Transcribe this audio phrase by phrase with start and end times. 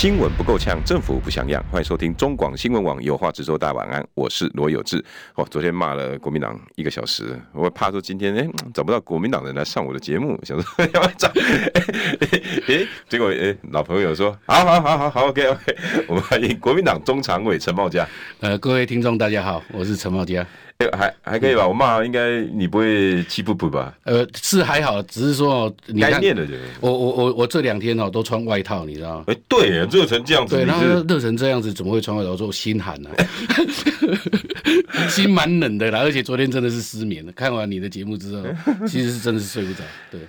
[0.00, 1.62] 新闻不够呛，政府不像样。
[1.70, 3.58] 欢迎收听中广新闻网有话直说。
[3.58, 5.04] 大晚安，我是罗有志。
[5.34, 11.30] 哦，昨天骂了国民党一个小时，我怕说今天哎找不到国民党人来上我的节目，想说要找？
[12.66, 15.76] 哎，结果哎老朋友说好好好好好，OK OK，
[16.08, 18.08] 我们欢迎国民党中常委陈茂佳。
[18.40, 20.46] 呃，各位听众大家好，我是陈茂佳。
[20.92, 23.96] 还还可以吧，我骂应该你不会气不补吧？
[24.04, 26.54] 呃，是还好，只是说你该念的就。
[26.80, 29.24] 我我我我这两天哦都穿外套，你知道吗？
[29.26, 32.36] 哎，对，热成这样子，对，然后热成这样子，怎么会穿外套？
[32.36, 33.10] 说心寒呢，
[35.10, 37.32] 心蛮冷的啦，而且昨天真的是失眠了。
[37.32, 38.42] 看完你的节目之后，
[38.86, 40.20] 其实是真的是睡不着，对。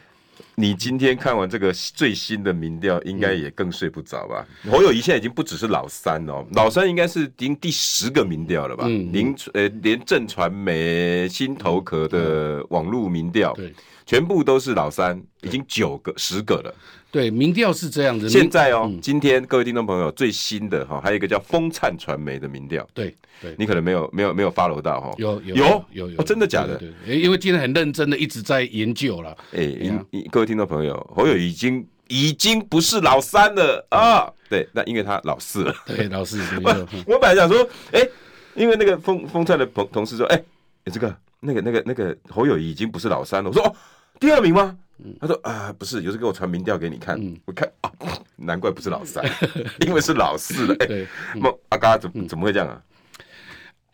[0.55, 4.45] 你今天看完这个最新的民调，应该也更睡不着吧？
[4.63, 8.83] 嗯、侯友谊现在已经不只是老三哦，老三应该是已经第十个民调了吧？
[8.88, 13.73] 嗯，连呃连正传媒、新头壳的网络民调，对，
[14.05, 16.73] 全部都是老三，已经九个、十个了。
[17.11, 18.30] 对，民调是这样子。
[18.30, 22.88] 现在哦，嗯、今天各位听众朋友，最新的哈，还有一个叫风灿传媒的民调。
[22.93, 25.13] 对，对，你可能没有没有没有 follow 到哈。
[25.17, 26.77] 有有有有有，哦，真的假的？
[26.77, 29.35] 对，对，因为今天很认真的一直在研究了。
[29.52, 34.21] 哎、欸，各位听众朋友，侯友已经已经不是老三了啊。
[34.23, 35.75] 嗯、对，那因为他老四了。
[35.86, 36.39] 对， 老四。
[36.63, 38.09] 我我本来想说，哎、欸，
[38.55, 40.41] 因为那个风风灿的同同事说，哎、
[40.86, 43.50] 欸，这个那个那个那个侯友宜已经不是老三了。
[43.50, 43.75] 我说哦，
[44.20, 44.78] 第二名吗？
[45.20, 47.92] 他说啊，不是，有时给我传民调给你看，嗯、我看啊，
[48.36, 49.25] 难怪不是老三，
[49.86, 50.75] 因为是老四了。
[50.81, 52.81] 哎、欸，那阿嘎怎么怎么会这样啊？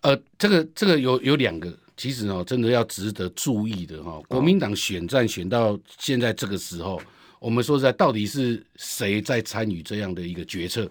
[0.01, 4.23] 呃，这个这个有有两个，其实哦，真的要值得注意的哈、哦。
[4.27, 7.01] 国民党选战选到现在这个时候，
[7.39, 10.89] 我们说实在，到底是谁在参与这样的一个决策？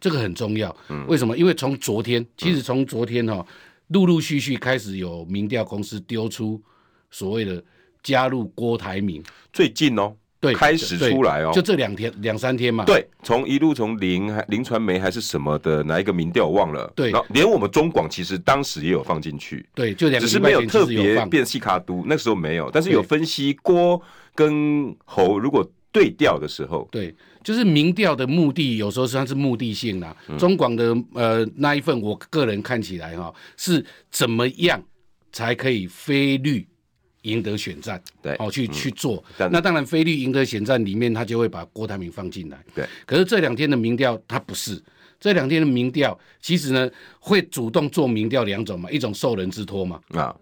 [0.00, 0.74] 这个很重要。
[0.88, 1.36] 嗯、为什么？
[1.36, 3.46] 因为从昨天，其实从昨天哈、哦，
[3.90, 6.60] 陆陆续续开始有民调公司丢出
[7.10, 7.62] 所谓的。
[8.02, 12.82] 加入郭台铭最近哦，对，开始出来哦，就这两天两三天嘛。
[12.86, 16.90] 对，从一路从林还林传媒还是什么的哪一个民调我忘了。
[16.96, 19.68] 对，然后连我们中广其实当时也有放进去。
[19.74, 24.00] 对，就两只是没有特别变细卡都，那时候没有，但是有分析郭
[24.34, 25.62] 跟侯如果
[25.92, 26.88] 对调的时候。
[26.90, 30.16] 对，就是民调的目的有时候实际上是目的性啦。
[30.28, 34.82] 嗯、中广的呃那一份，我个人看起来哈、哦、是怎么样
[35.32, 36.66] 才可以非绿。
[37.24, 42.88] 赢得选战，对，哦，去、嗯、去做，那当然非绿赢得选战里面，他就会把郭台铭放进来，对。
[43.04, 44.82] 可是这两天的民调，他不是
[45.20, 50.34] 这两天的民调，其实呢会主动做民调两种嘛，一种受人之托嘛，啊，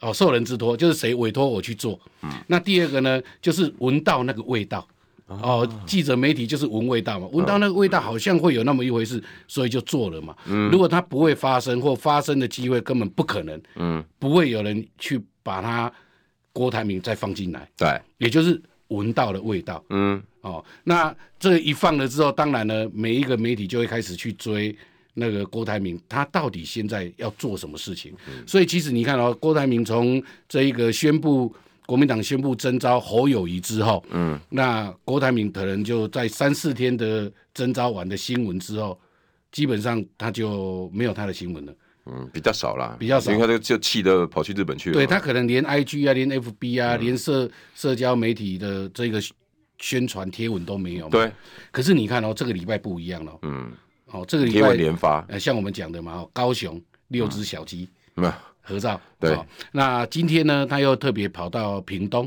[0.00, 2.30] 哦，受人之托就是谁委托我去做，嗯。
[2.46, 4.86] 那第二个呢，就是闻到那个味道，
[5.42, 10.34] 哦，记者媒体就是闻味道嘛，闻到那个味道好像会有那么一回事，所以就做了嘛。
[10.46, 10.70] 嗯。
[10.70, 15.92] 如果它不会发生或发生的机会根本不可能，嗯，不会有人去把它。
[16.54, 24.76] 郭台铭再放进来，对，也就是闻到了味道，嗯，哦，那这一放了之后，当然呢，每一个媒体就会开始去追
[25.14, 28.12] 那个郭台铭，他到底现在要做什么事情？
[28.28, 31.50] 嗯、所以其实你看哦，郭台铭从这一个宣布
[31.92, 38.98] 国民党宣布征召侯友谊之后，嗯，那郭台铭可能就在三四天的征召完的新闻之后，
[39.50, 41.74] 基本上他就没有他的新闻了。
[42.06, 43.30] 嗯，比较少啦，比较少。
[43.30, 44.94] 因为他就气得跑去日本去了。
[44.94, 49.20] 对，他可能连 IG 啊，连 FB 啊，嗯、连社社交媒体的这个
[49.76, 51.10] 宣传贴文都没有。
[51.10, 51.30] 对。
[51.70, 53.38] 可是你看哦，这个礼拜不一样了。
[53.42, 53.70] 嗯。
[54.06, 55.22] 哦，这个礼拜连发。
[55.28, 57.86] 呃，像我们讲的嘛，高雄六只小鸡，
[58.16, 58.32] 嗯，
[58.62, 58.98] 合照。
[59.20, 59.46] 对、哦。
[59.72, 62.24] 那今天呢，他又特别跑到屏东。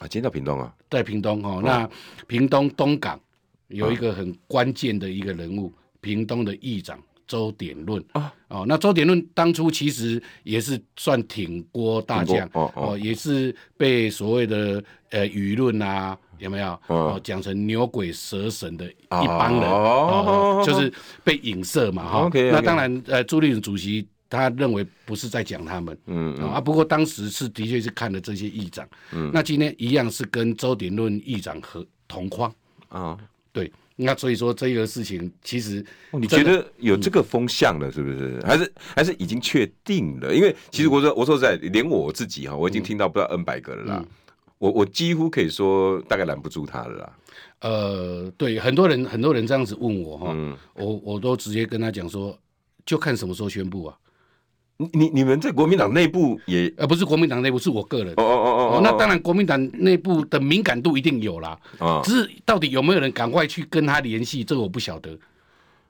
[0.00, 0.74] 啊，今天到屏东啊？
[0.90, 1.88] 在屏东哦，那
[2.26, 3.20] 屏东东港
[3.68, 6.98] 有一个很关键的一个人物，屏东的议长。
[7.24, 20.92] 周典论啊，哦，那周典论当初其实也是算挺郭大将哦，哦，也是被所谓的呃舆论啊，有没有哦讲成牛鬼蛇神的一帮人哦，就是
[21.24, 22.30] 被影射嘛哈。
[22.34, 24.06] 那当然呃，朱立伦主席
[24.38, 32.52] 他认为不是在讲他们，嗯啊，不过当时是的确是看了这些议长，嗯，那今天一样是跟周鼎论议长和同框
[32.88, 33.18] 啊，
[33.52, 33.70] 对。
[33.94, 38.40] 那所以说这个事情其实，你觉得有这个风向了，是不是？
[38.44, 40.34] 还是还是已经确定了？
[40.34, 44.04] 因为其实我说我说实在，连我自己哈，我已经听到不知道 N 百个了啦。
[44.56, 47.12] 我我几乎可以说大概拦不住他了啦。
[47.60, 50.34] 呃，对，很多人很多人这样子问我哈，
[50.74, 52.36] 我我都直接跟他讲说，
[52.86, 53.96] 就看什么时候宣布啊。
[54.82, 58.12] 你你你们在国民党内部也呃不是国民党内部，是我个人。
[58.14, 61.58] 哦哦哦哦，哦，那当然国民党内部的敏感度一定有啦。
[61.78, 65.12] 哦，只是到底有没有人赶快去跟他联系，这个我不晓得。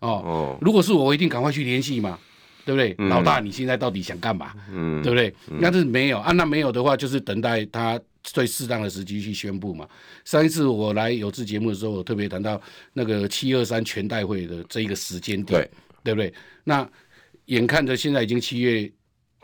[0.00, 2.19] 哦，哦，如果是我，我一定赶快去联系嘛，
[2.65, 2.94] 对不对？
[2.99, 4.53] 嗯老大，你现在到底想干嘛？
[4.73, 5.33] 嗯，对不对？
[5.61, 9.87] 要是没有啊，那没有的话，就是等待他最适当的时机去宣布嘛。
[10.25, 12.61] 上一次我来有志节目的时候，我特别谈到
[12.93, 15.71] 那个七二三全代会的这一个时间点，对
[16.03, 16.35] 对不对？
[16.65, 16.89] 那
[17.47, 18.91] 眼看着现在已经七月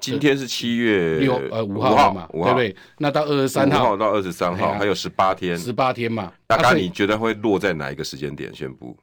[0.00, 2.76] 今天是七月六呃五号了嘛，对不对？
[2.98, 8.96] 那到二十三五号号到二十三号还有十八天，十八天嘛，大概你觉得会落在哪一个时间点宣布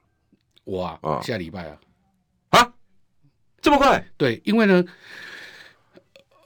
[0.64, 1.78] 我啊啊下礼拜啊，
[2.52, 2.74] 啊？
[3.62, 4.04] 这么快？
[4.16, 4.86] 对，因为呢，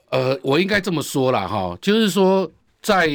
[0.08, 2.50] 呃，我应该这么说啦，哈，就是说
[2.82, 3.08] 在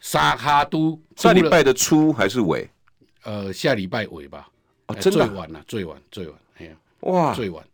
[0.00, 2.68] 沙哈都除了上礼拜的初还是尾？
[3.22, 4.48] 呃下礼拜尾吧，
[4.86, 7.64] 哎哦真的啊最晚了，最晚最晚，哎呀，哇，最晚。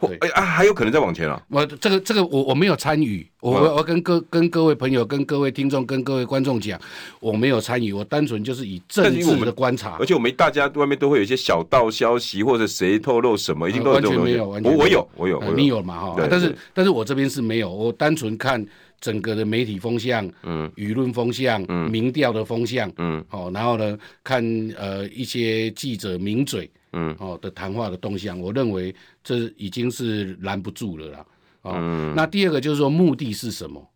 [0.00, 1.42] 或哎啊，还有可能再往前啊？
[1.48, 6.80] 我这个这个我我没有参与，我嗯我我跟各跟各位朋友、跟各位听众、跟各位观众讲，
[7.18, 9.96] 我没有参与，我单纯就是以政治的观察。
[9.98, 14.34] 而，且我们大家外面都会有一些小道消息，或者谁透露什么，一定都有完这种东西。
[14.34, 15.54] 全没有，完全我我没有我有。
[15.56, 16.28] 你有嘛哈？
[16.30, 18.64] 但是但是我这边是没有，我单纯看
[19.00, 20.70] 整个的媒体风向、嗯。
[20.76, 21.90] 舆论风向、嗯。
[21.90, 23.24] 民调的风向，嗯。
[23.30, 24.40] 哦，然后呢看
[24.78, 31.26] 呃一些记者名嘴，嗯哦的谈话的动向，我认为这已经是拦不住了啦。
[31.62, 33.88] 哦，嗯，那第二个就是说目的是什么？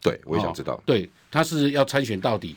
[0.00, 0.80] 对，我也想知道。
[0.86, 2.56] 对，他是要参选到底，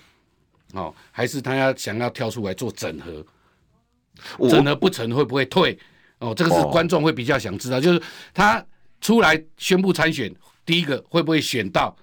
[0.73, 3.25] 哦，还是他要想要跳出来做整合？
[4.49, 5.77] 整合不成会不会退？
[6.19, 8.01] 哦，这个是哦观众会比较想知道，就是
[8.33, 8.63] 他
[9.01, 10.33] 出来宣布参选，
[10.65, 11.95] 第一个会不会选到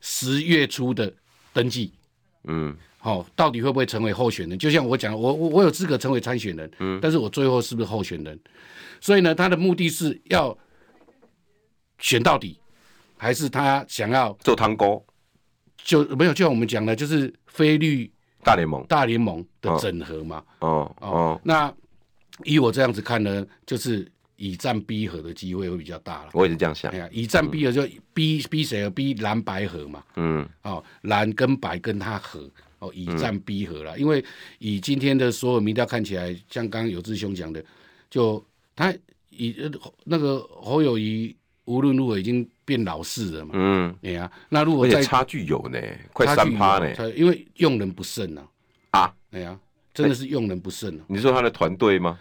[0.00, 1.12] 十月初的
[1.52, 1.92] 登记？
[2.44, 4.58] 嗯哦，到底会不会成为候选人？
[4.58, 8.36] 就像我讲，我我我有资格成为参选人，嗯，但是我最后是不是候选人？
[9.00, 10.58] 所以呢，他的目的是要
[12.00, 12.58] 选到底，
[13.16, 15.00] 还是他想要做汤锅
[15.76, 16.34] 就没有？
[16.34, 18.12] 就像我们讲的，就是菲律
[18.42, 18.84] 大联盟。
[18.88, 20.42] 大联盟的整合嘛。
[20.58, 21.72] 哦哦，哦，那
[22.42, 26.30] 以我这样子看呢，就是以战逼和的机会会比较大了。
[26.32, 26.98] 我也是这样想哎。
[26.98, 30.02] 呀，以战逼和就逼逼谁和逼蓝白合嘛。
[30.16, 32.50] 嗯哦，蓝跟白跟他合。
[32.78, 34.24] 哦，以战逼和了，因为
[34.58, 37.64] 以今天的所有民调看起来，像刚刚有志兄讲的，
[38.10, 38.44] 就
[38.74, 38.94] 他
[39.30, 39.70] 以呃
[40.04, 41.34] 那个侯友谊
[41.64, 43.52] 无论如何已经变老式了嘛。
[43.54, 45.80] 嗯，哎呀，那如果再差距有呢，
[46.12, 46.94] 快三趴呢。
[47.14, 48.42] 因为用人不慎呐。
[48.90, 49.58] 啊，哎呀，
[49.94, 51.04] 真的是用人不慎啊。
[51.08, 52.18] 你说他的团队吗？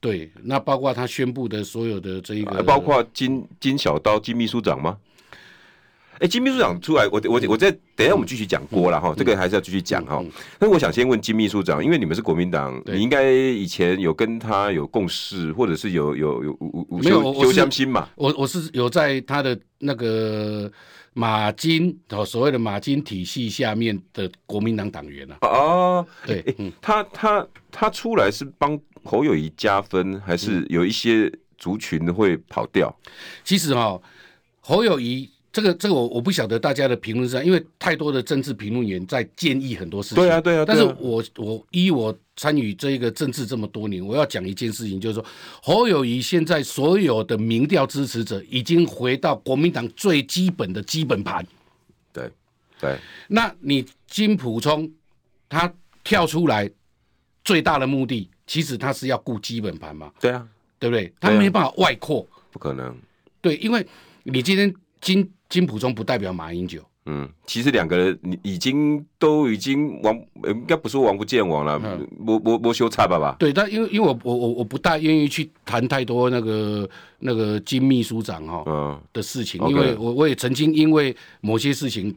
[0.00, 4.98] 对，那包括他宣布的所有的这一个，啊包括金金小刀金秘书长吗？
[6.22, 10.30] 哎，金秘书长出来，我我我再等一下我们继续讲郭了哈，这个还是要继续讲哈嗯。
[10.56, 16.58] 但是我想先问金秘书长，因为你们是国民党，你应该以前有跟他有共事，或者是有有有
[16.92, 18.08] 有没有我是相亲嘛？
[18.14, 20.70] 我我是有在他的那个
[21.12, 25.38] 马金哦，所谓的马金体系下面的国民党党员啊。
[25.40, 31.28] 哦，诶，对嗯，他他他出来是帮侯友宜加分，还是有一些
[31.58, 32.96] 族群会跑掉？
[33.42, 34.02] 其实哈、哦，
[34.60, 40.16] 侯友宜这个这个我我不晓得大家的评论是这样，因为太多的政治评论员在建议很多事情。
[40.16, 45.24] 对啊对啊对啊但是我我依我参与这个政治这么多年，我要讲一件事情，就是说
[45.62, 51.46] 侯友谊现在所有的民调支持者已经回到国民党最基本的基本盘。
[52.12, 52.30] 对
[52.80, 54.90] 对，那你金普聪
[55.48, 56.68] 他跳出来
[57.44, 61.12] 最大的目的，其实他是要顾基本盘嘛，对啊，对不对？
[61.20, 62.96] 他没办法外扩，不可能。
[63.42, 63.86] 对，因为
[64.22, 73.36] 你今天金金溥聪不代表马英九，嗯，其实两个人已经都已经亡，呃应该不是王不见王了嗯，没没没修差吧吧？
[73.38, 82.16] 对，但因为因为我我我我不大愿意去谈太多那个那个金秘书长哈、嗯，的事情，因为我我也曾经因为某些事情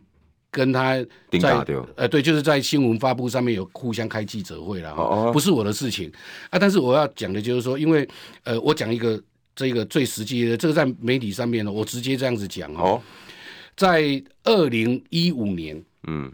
[0.52, 0.96] 跟他
[1.42, 1.66] 在
[1.96, 5.32] 呃对，就是在新闻发布上面有互相开记者会了哈，哦哦。
[5.34, 6.10] 不是我的事情。
[6.52, 6.60] 啊。
[6.60, 8.08] 但是我要讲的就是说，因为
[8.44, 9.20] 呃，我讲一个
[9.56, 13.02] 这个最实际的，这个在媒体上面呢，我直接这样子讲哈，哦，
[13.78, 16.32] 在二零一五年，嗯，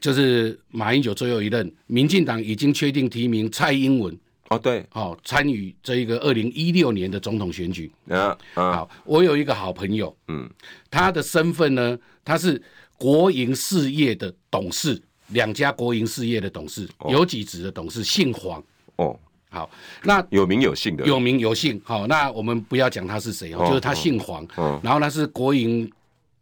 [0.00, 4.14] 就是马英九最后一任，民进党已经确定提名蔡英文
[4.50, 7.90] 哦对，哦参与这一个二零一六年的总统选举。
[8.08, 10.48] 啊啊，好，我有一个好朋友，嗯，
[10.90, 12.62] 他的身份呢，他是
[12.96, 18.62] 国营事业的董事，两家国营事业的董事，有几职的董事，姓黄。
[18.96, 19.18] 哦，
[19.50, 19.70] 好，
[20.04, 21.80] 那有名有姓的，有名有姓。
[21.84, 25.90] 好，那我们不要讲他是谁哦，哦就是他姓黄，哦然后他是国营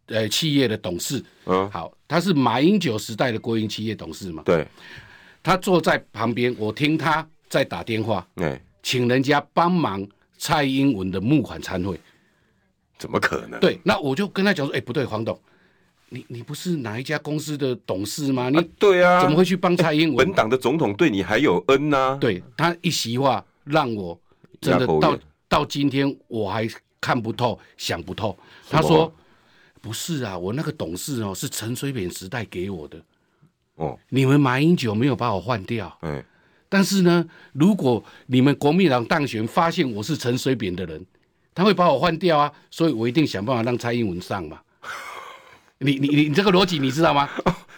[0.07, 1.23] 呃企业的董事。
[1.45, 4.67] 嗯，好，他是马英九时代的国营企业董事嘛，对，
[5.41, 10.05] 他坐在旁边，我听他在打电话，对，请人家帮忙
[10.37, 11.99] 蔡英文的募款参会。
[12.97, 13.59] 怎么可能？
[13.59, 15.39] 对，那我就跟他讲说，哎、欸，不对，黄董，
[16.09, 18.49] 你你不是哪一家公司的董事吗？
[18.49, 20.25] 你、啊、对啊，怎么会去帮蔡英文？
[20.25, 22.15] 本党的总统对你还有恩呢、啊。
[22.15, 24.17] 对，他一席话让我
[24.61, 25.17] 真的到
[25.49, 26.67] 到今天我还
[27.01, 28.37] 看不透，想不透。
[28.69, 29.13] 他说
[29.81, 33.01] 不是啊，我那个董事哦是陈水扁时代给我的。
[33.75, 35.95] 哦，你们马英九没有把我换掉。
[36.01, 36.23] 嗯，
[36.69, 41.05] 但是呢，如果你们国民党当选，发现我是陈水扁的人，
[41.53, 44.61] 他会把我换掉啊，所以我一定想办法让蔡英文上嘛。
[45.79, 47.29] 你你你你这个逻辑你知道吗？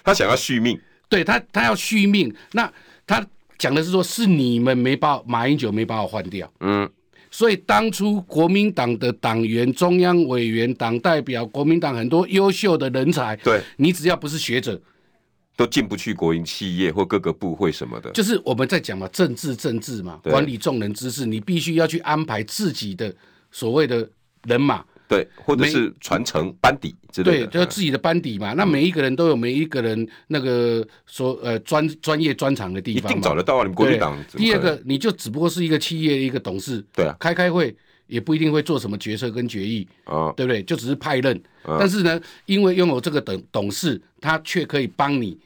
[0.03, 2.33] 他想要续命，对他他要续命。
[2.53, 2.71] 那
[3.05, 3.25] 他
[3.57, 6.51] 讲的是说，是你们没把马英九没把我换掉。
[6.61, 6.89] 嗯，
[7.29, 14.81] 所以当初国民党的党员、中央委员、党代表、国民党很多优秀的人才，对，你只要不是学者。
[15.57, 23.13] 都进不去国营企业或各个部会什么的，就是我们在讲嘛，政治政治嘛，管理众人之事，你必须要去安排自己的
[23.51, 24.09] 所谓的
[24.43, 28.53] 人马，对，或者是传承班底之类的，对，就是自己的班底嘛。
[28.53, 33.63] 那每一个人都有每一个人那个说呃专专业专长的地方，一定找得到啊。
[33.63, 37.75] 你们国民党第二个，你就只不过是一个企业一个董事，对啊，开开会
[38.07, 40.63] 也不一定会做什么决策跟决议啊，对不对？
[40.63, 45.37] 就只是派任，但是呢，因为拥有这个董董事，他却可以帮你。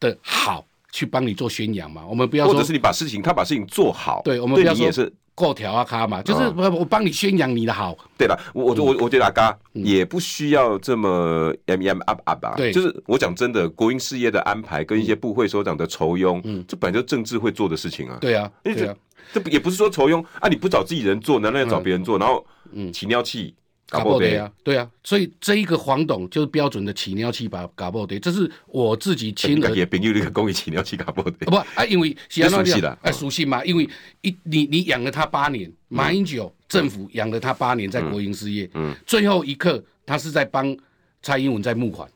[0.00, 2.04] 的好去帮你做宣扬嘛？
[2.08, 7.96] 我们不要说，或者是你把事情，他把事情做好，对，我们不要说也是过条啊卡嘛，就是我我帮你宣扬你的好。
[8.16, 12.54] 对了，我我我我觉得阿嘎也不需要这么 M M up up 吧。
[12.56, 18.18] 对，就是我讲真的，国营事业的安排跟一些部会首长的酬庸，嗯，这本来就政治会做的事情啊。
[18.20, 18.94] 对啊，对啊，
[19.32, 22.18] 这也不是说酬庸啊，你不找自己人做，难道要找别人做？
[22.18, 23.54] 然后嗯，起尿气。
[23.90, 29.74] 搞不对啊，对啊，所以这一个黄董就是标准的起尿器把搞不对，这是我自己亲耳。
[29.74, 31.46] 也朋友那个公益起尿器搞不对。
[31.46, 33.88] 不啊，因为 熟悉了，哎，熟悉嘛，因为
[34.20, 40.76] 一你你养了他八年，马英九政府养了他八年在国营事业，嗯，最后一刻他是在帮
[41.22, 42.06] 蔡英文在募款。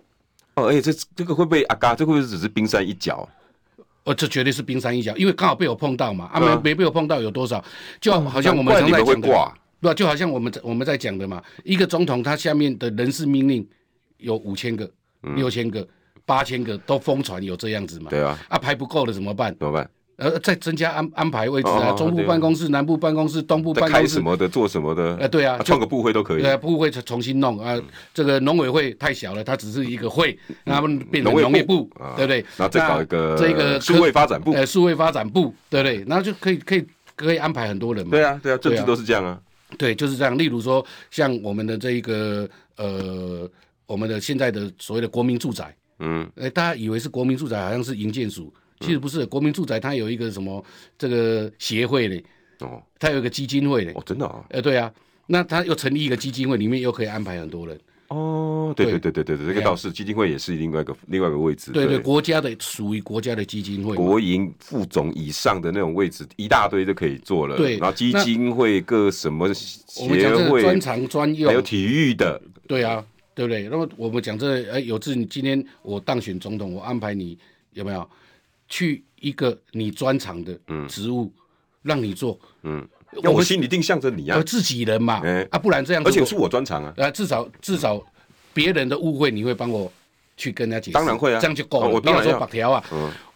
[0.57, 1.95] 哦，哎，这这个会不会阿嘎？
[1.95, 3.27] 这会不会只是冰山一角？
[4.05, 7.65] 哦，这绝对是冰山一角，因为刚好被我碰到嘛，啊没没被我碰到有多少？
[7.99, 9.53] 就好像我们常在讲的。
[9.83, 13.69] 不，就好像我们我们在讲的嘛，一个总统他下面的人事命令
[14.19, 14.89] 有五千个、
[15.35, 15.87] 六千个、
[16.25, 18.09] 八千个都疯传有这样子嘛？
[18.09, 19.55] 对啊，啊排不够了怎么办？
[19.59, 19.91] 怎么办？
[20.17, 25.17] 呃，再增加安安排位置啊，中部办公室、南部办公室、东部办公室，开什么的，做什么的？
[25.17, 26.43] 呃，对啊，创个部会都可以。
[26.43, 27.77] 对，部会重新弄啊，
[28.15, 32.45] 这个农委会太小了，它只是一个会，那他们变成农业部，对不对？
[32.57, 36.05] 然后再搞一个这个数位发展部，呃，数位发展部，对不对？
[36.07, 36.87] 然后就可以可以
[37.17, 38.11] 可以安排很多人嘛。
[38.11, 39.41] 对啊，对啊，政治都是这样啊。
[39.79, 40.37] 对，就是这样。
[40.37, 43.51] 例如说，像我们的这一个呃，
[43.87, 49.25] 我们的现在的所谓的国民住宅，嗯，哎，大家以为是国民住宅，好像是营建署，其实不是。
[49.27, 50.65] 国民住宅它有一个什么
[50.99, 52.23] 这个协会的，
[52.61, 54.93] 哦，它有一个基金会的，哦，真的啊，呃，对啊，
[55.27, 57.79] 那它又成立一个基金会，里面又可以安排很多人。
[58.13, 61.73] 哦，对对对对对对，这个倒是基金会也是另外一个另外一个位置。
[61.73, 67.57] 对对，国家的属于国家的基金会，国营副总以上的那种位置，一大堆都可以做了。
[67.57, 70.09] 对，然后基金会各什么协
[70.49, 72.41] 会，专长专用，还有体育的。
[72.67, 73.05] 对啊，
[73.35, 73.69] 对不对？
[73.69, 77.39] 那么我们讲这，哎，有志，你今天我当选总统，我安排你
[77.73, 78.09] 有没有
[78.69, 81.33] 去一个你专长的职务，
[81.83, 82.39] 让你做？
[82.63, 82.87] 嗯。
[83.23, 88.03] 那我心里定向着你啊，自己人嘛，啊，不然这样，而且是我专长啊，啊，至少至少
[88.55, 89.91] 别人的误会你会帮我
[90.37, 91.89] 去跟他解释，当然会啊，这样就够了。
[91.89, 92.85] 我不要说白条啊，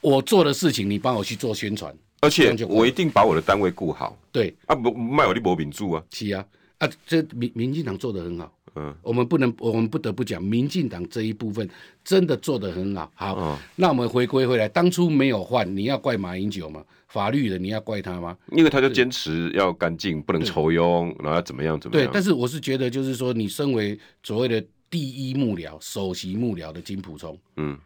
[0.01, 4.17] 我做的事情你帮我去做宣传，而且我一定把我的单位顾好。
[4.33, 4.55] 对。
[4.67, 6.45] 啊，不卖我的薄饼住啊，是啊，
[6.79, 11.69] 啊，这民民进党做的很好，嗯，我们不能，我们不得不讲，民进党这一部分
[12.05, 13.11] 真的做得很好。
[13.15, 16.85] 好，那我们回归回来，当初没有换，你要怪马英九吗？
[17.09, 18.37] 法律的你要怪他吗？
[18.53, 22.07] 因为他就坚持要干净，不能酬庸，然后要怎么样怎么样。
[22.07, 27.79] 对，但是我是觉得，就是说，你身为所谓的第一幕僚、首席幕僚的金溥聪，嗯，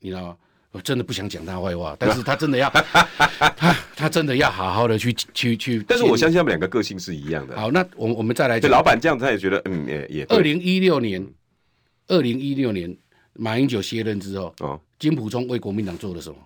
[0.00, 0.36] 你知道吗？
[0.72, 2.68] 我真的不想讲他坏话， 但是他真的要，
[3.56, 5.84] 他他真的要好好的去去去。
[5.86, 7.54] 但是我相信他们两个个性是一样的。
[7.54, 10.24] 好，那我我们再来讲，老板这样他也觉得，嗯，也也。
[10.24, 11.24] 二零一六年，
[12.08, 12.96] 二零一六年
[13.34, 16.36] 马英九卸任之后，哦，金溥聪为国民党做了什么？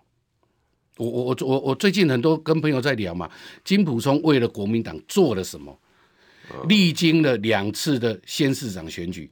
[0.98, 3.30] 我我我我我最近很多跟朋友在聊嘛，
[3.64, 5.78] 金溥聪为了国民党做了什么？
[6.68, 9.30] 历经了两次的县市长选举，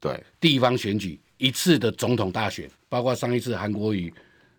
[0.00, 4.12] 对地方选举，一次的总统大选，包括上一次韩国瑜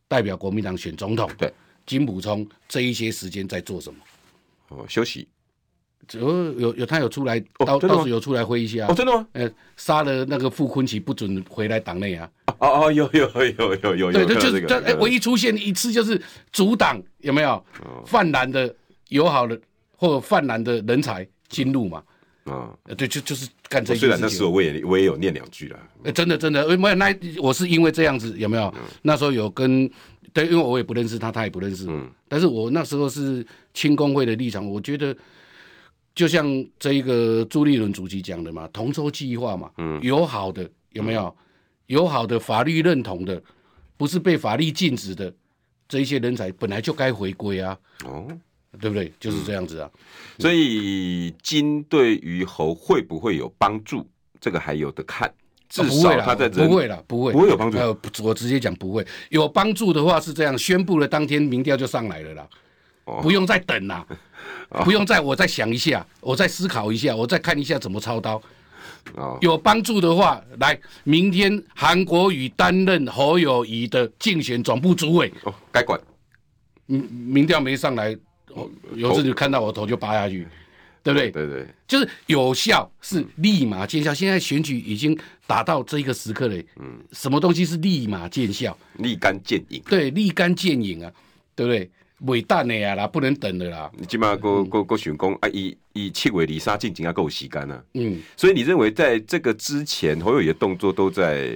[0.07, 1.51] 代表国民党选总统，对
[1.85, 3.99] 金溥聪这一些时间在做什么？
[4.69, 5.27] 哦，休息。
[6.13, 8.87] 有有有，他有出来，倒倒是有出来挥一下。
[8.87, 9.27] 哦，真的吗？
[9.33, 12.29] 呃，杀了那个傅昆萁，不准回来党内啊。
[12.59, 14.11] 哦哦，有有有有有。
[14.11, 16.21] 对，就就哎，唯一出现一次就是
[16.53, 17.61] 阻挡有没有
[18.05, 18.73] 泛蓝的
[19.09, 19.59] 友好的
[19.97, 22.01] 或泛蓝的人才进入嘛？
[22.47, 23.93] 啊，对，就就是干这。
[23.95, 25.79] 虽然那时候我也我也有念两句了。
[26.03, 28.73] 呃，真的真的，没有那我是因为这样子有没有？
[29.01, 29.89] 那时候有跟
[30.33, 32.01] 对，因为我也不认识他，他也不认识我。
[32.27, 35.15] 但是我那时候是清工会的立场，我觉得
[36.15, 36.45] 就像
[36.79, 41.35] 这一个朱立伦主席讲的嘛，同舟计划嘛，嗯，友好的有没有？
[41.87, 43.41] 友好的法律认同的，
[43.95, 45.33] 不是被法律禁止的
[45.87, 47.77] 这一些人才，本来就该回归啊。
[48.03, 48.27] 哦。
[48.79, 49.11] 对不对？
[49.19, 49.89] 就是这样子啊。
[50.39, 54.07] 所以金对于猴会不会有帮助？
[54.39, 55.33] 这个还有的看。
[55.69, 57.77] 至少他在不会了，不会，不会有帮助。
[57.77, 59.05] 呃，我直接讲不会。
[59.29, 62.47] 有帮助的话是这样，宣布了当天民调就上来了啦，
[63.21, 64.05] 不用再等啦，
[64.85, 68.41] 不用再我再想一下，我再思考一下，我再看一下怎么操刀。
[69.41, 75.29] 有帮助的话，来，明天韩国瑜担任侯友谊的竞选总部主委。
[75.43, 75.99] 哦，该管。
[76.85, 78.17] 民民调没上来。
[78.95, 80.47] 有时就看到我头就拔下去，
[81.03, 81.31] 对不对？
[81.31, 84.13] 对对，就是有效是立马见效。
[84.13, 88.77] 现在选举已经达到这一个时刻了，嗯，什么东西是立马见效？
[88.99, 89.81] 立竿见影。
[89.87, 91.11] 对，立竿见影啊，
[91.55, 91.89] 对不对？
[92.21, 93.91] 伟大的呀啦，不能等的啦。
[93.95, 95.47] 你起码够够够选功啊！
[95.53, 97.83] 以以七尾李沙进行啊够时间啊。
[97.93, 101.55] 嗯，所以你认为在这个之前，侯友宜的动作都在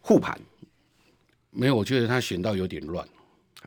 [0.00, 0.38] 护盘？
[1.50, 3.02] 没有，我觉得他选到有点乱。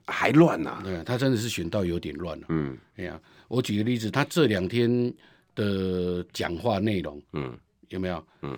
[0.07, 0.81] 还乱呐、啊？
[0.83, 2.47] 对，他真的是选到有点乱了。
[2.49, 5.13] 嗯，哎呀，我举个例子，他这两天
[5.53, 7.55] 的讲话内容，嗯，
[7.89, 8.23] 有没有？
[8.41, 8.57] 嗯，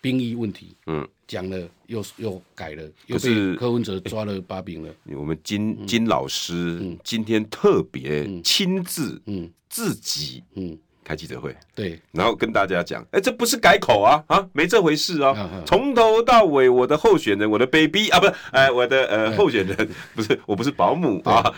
[0.00, 4.94] 兵役问题，嗯，讲了又又改了，又被柯文哲抓了把柄了。
[5.06, 10.78] 我们金金老师今天特别亲自，嗯，自己，嗯。
[11.04, 21.52] 开记者会，对，然后跟大家讲，哎，这不是改口啊，啊，没这回事啊，从头到尾，我的候选人，我的 baby 啊，不是，哎，我的呃候选人， 不是，我不是保姆啊，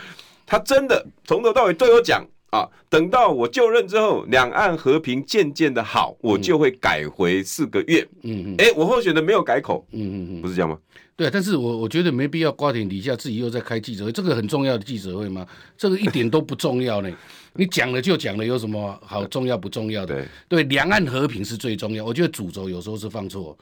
[0.45, 10.77] 他真的从头到尾都有讲啊，等到我就任之后，两岸和平渐渐的好，我就会改回四个月，嗯嗯，哎，我候选的没有改口，嗯嗯嗯，不是这样吗？
[11.17, 15.45] 对，但是我我觉得没必要瓜田李下自己又在开记者会，这个很重要的记者会吗？
[15.75, 17.11] 这个一点都不重要呢。
[17.53, 20.15] 你讲了就讲了，有什么好重要不重要的？
[20.47, 22.05] 对，对，两岸和平是最重要。
[22.05, 23.57] 我觉得主轴有时候是放错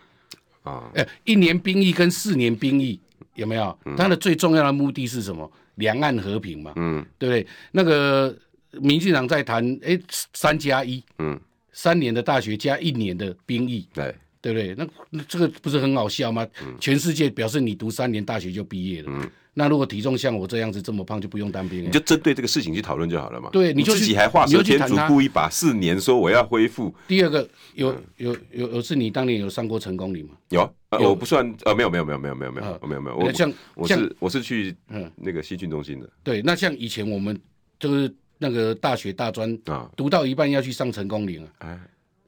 [0.63, 0.91] 啊。
[0.95, 2.99] 哎，一年兵役跟四年兵役
[3.35, 3.75] 有没有？
[3.95, 5.49] 它的最重要的目的是什么？
[5.75, 6.73] 两岸和平嘛。
[6.75, 7.47] 嗯，对不对？
[7.71, 8.37] 那个
[8.81, 9.99] 民进党在谈，哎，
[10.33, 11.39] 三加一，嗯，
[11.71, 14.75] 三年的大学加一年的兵役，对，对不对？
[15.09, 16.47] 那这个不是很好笑吗？
[16.79, 21.85] 全世界表示你读三年大学就毕业了，嗯，那如果体重像我这样子这么胖，就不用当兵了。
[21.85, 23.49] 你就针对这个事情去讨论就好了嘛。
[23.51, 26.93] 对，你就自己还画蛇添足，故意把四年说我要恢复。
[27.07, 30.35] 第二个，有有有有，是你当年有上过成功礼吗？
[30.49, 33.33] 有，我不算，呃，没有，没有，没有，没有，没有，没有，没有，没有。
[33.33, 36.09] 像我是我是去嗯那个西军中心的。
[36.23, 37.39] 对，那像以前我们
[37.79, 38.13] 就是。
[38.37, 41.79] 那个大学大专啊，读到一半要去上成功岭啊。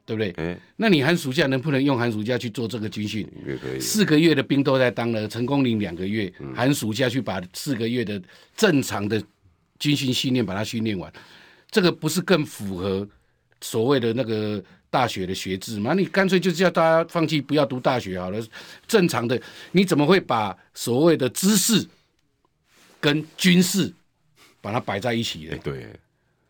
[0.08, 0.32] 对不对？
[0.38, 3.30] 欸、那你寒暑假能不能用寒暑假去做这个军训？
[3.46, 3.78] 也可以。
[3.78, 8.22] 四个月的兵都在当了，成功岭两个月，嗯、寒暑假去把四个月的
[8.56, 9.22] 正常的
[9.80, 11.12] 军训训练把它训练完，
[11.70, 13.06] 这个不是更符合
[13.60, 15.94] 所谓的那个大学的学制吗？
[15.94, 18.42] 你干脆就叫大家放弃，不要读大学好了。
[18.88, 19.38] 正常的，
[19.74, 21.86] 你怎么会把所谓的知识
[23.02, 23.94] 跟军事
[24.62, 25.52] 把它摆在一起的？
[25.54, 25.88] 欸、对，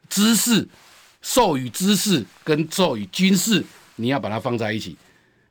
[0.10, 0.68] 知识。
[1.20, 3.62] 授予知识跟授予军事，
[3.96, 4.96] 你要把它放在一起，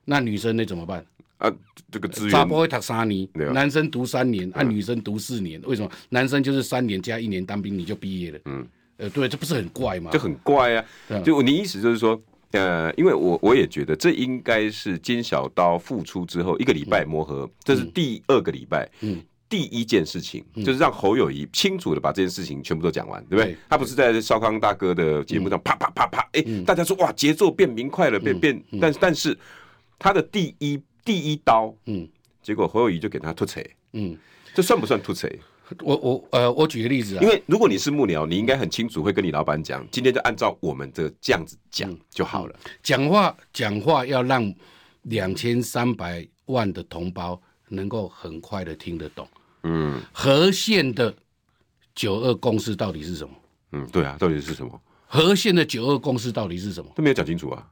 [0.05, 1.05] 那女生那怎么办？
[1.39, 1.53] 啊，
[1.91, 2.31] 这个资源。
[2.31, 5.91] 查甫会读三年，啊、男生读三年，按、啊、女生读四年，为什么？
[6.11, 8.39] 男生就是三年加一年当兵你就毕业了。
[8.45, 8.67] 嗯，
[8.97, 10.11] 呃，对，这不是很怪吗？
[10.13, 10.85] 就很怪啊。
[11.11, 12.19] 啊就你意思就是说，
[12.53, 18.89] 呃，因为我我也觉得这应该是金小刀复出之后一个礼拜磨合，嗯、这是第二个礼拜。
[19.01, 19.21] 嗯。
[19.49, 23.57] 第一件事情就是让侯友谊清楚的把这件事情全部都讲完，对不对？
[23.69, 29.37] 他不是在绍康大哥的节目上啪啪啪啪，哎，大家说哇，节奏变明快了，变变，但但是
[29.99, 32.09] 他的第一第一刀，嗯，
[32.43, 34.17] 结果侯友谊就给他突锤，嗯，
[34.55, 35.39] 这算不算突锤？
[35.81, 42.55] 我我呃，我举个例子啊，因为如果你是幕僚，你应该很清楚会跟你老板讲，今天就按照我们的这样子讲就好了。
[42.85, 44.55] 讲话讲话要让
[45.03, 49.29] 两千三百万的同胞能够很快的听得懂。
[49.67, 51.15] 嗯，和县的
[51.95, 53.35] 九二公司到底是什么？
[53.73, 54.81] 嗯，对啊，到底是什么？
[55.09, 56.91] 和县的九二公司到底是什么？
[56.95, 57.67] 都没有讲清楚啊！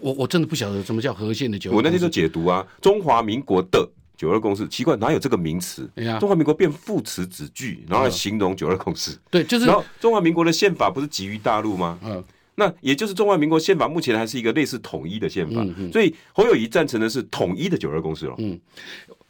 [0.00, 1.76] 我我真的不晓得什么叫和县的九二。
[1.76, 5.90] 我那天就解读啊，中华民国的九二公司，奇怪哪有这个名词？
[5.96, 9.18] 哎呀，中华民国变副词子句，然后来形容九二公司。
[9.30, 9.66] 对，就是。
[9.66, 11.98] 然后中华民国的宪法不是基于大陆吗？
[12.02, 12.22] 嗯，
[12.56, 18.34] 那也就是中华民国宪法目前还是一个类似统一的宪法，所以侯友谊赞成的是统一的九二共识了。
[18.38, 18.60] 嗯。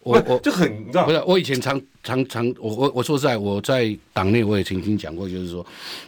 [0.03, 5.65] 我我就很你知道，不是我以前常常常我我我说实在我在党内我也曾经讲过，就是说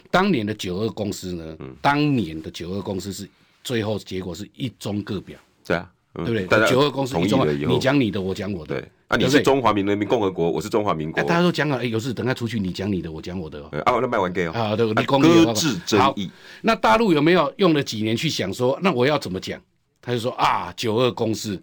[0.09, 3.29] 当年的九二公司呢，嗯、当年的九二公司是
[3.63, 6.67] 最后结果是一中各表，对啊，对不对？
[6.67, 8.75] 九二公司一中，你讲你的，我讲我的。
[8.75, 13.63] 对，啊，你是中华民人民共和国，我是中华民国，大家都讲了，哎，有事等下出去，你讲你的，我讲我的。
[13.85, 14.51] 啊，那卖完给哦。
[14.53, 16.31] 啊，对，你讲搁置争议。
[16.61, 19.61] 那大陆有没有用了几年去想说，那我要怎么讲？
[20.01, 21.61] 他就说啊，九二共识，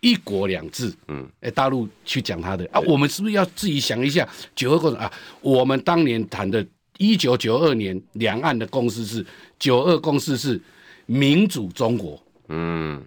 [0.00, 0.92] 一国两制。
[1.08, 5.12] 嗯，哎，大陆去讲他的啊，我们是不是要自己想一下九二共识啊？
[5.40, 6.66] 我们当年谈的，
[6.98, 9.24] 一九九二年两岸的共识是
[9.58, 10.60] 九二共识是
[11.06, 12.22] 民主中国。
[12.48, 13.02] 嗯，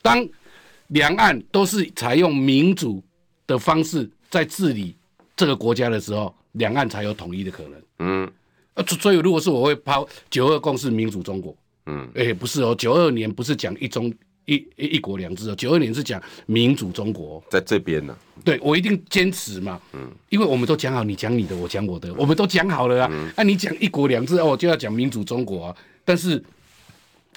[0.00, 0.26] 当
[0.88, 3.02] 两岸都是采用民主
[3.46, 4.94] 的方式在治理
[5.36, 7.82] 这个国家的时候，两岸才有统一的可能。
[7.98, 8.32] 嗯，
[8.74, 11.56] 啊所以如果是我会抛九二共识民主中国。
[11.86, 14.12] 嗯，哎、欸，不是哦，九二年不是讲一中
[14.46, 18.16] 一一一国两制哦，九二年是讲民主中国，在这边呢。
[18.44, 19.80] 对，我一定坚持嘛。
[19.92, 23.08] 嗯，因为我们都讲好，你讲你的，我讲我的，我们都讲好了啊。
[23.10, 25.76] 那、嗯啊、你讲一国两制哦，我就要讲民主中国啊。
[26.04, 26.42] 但是。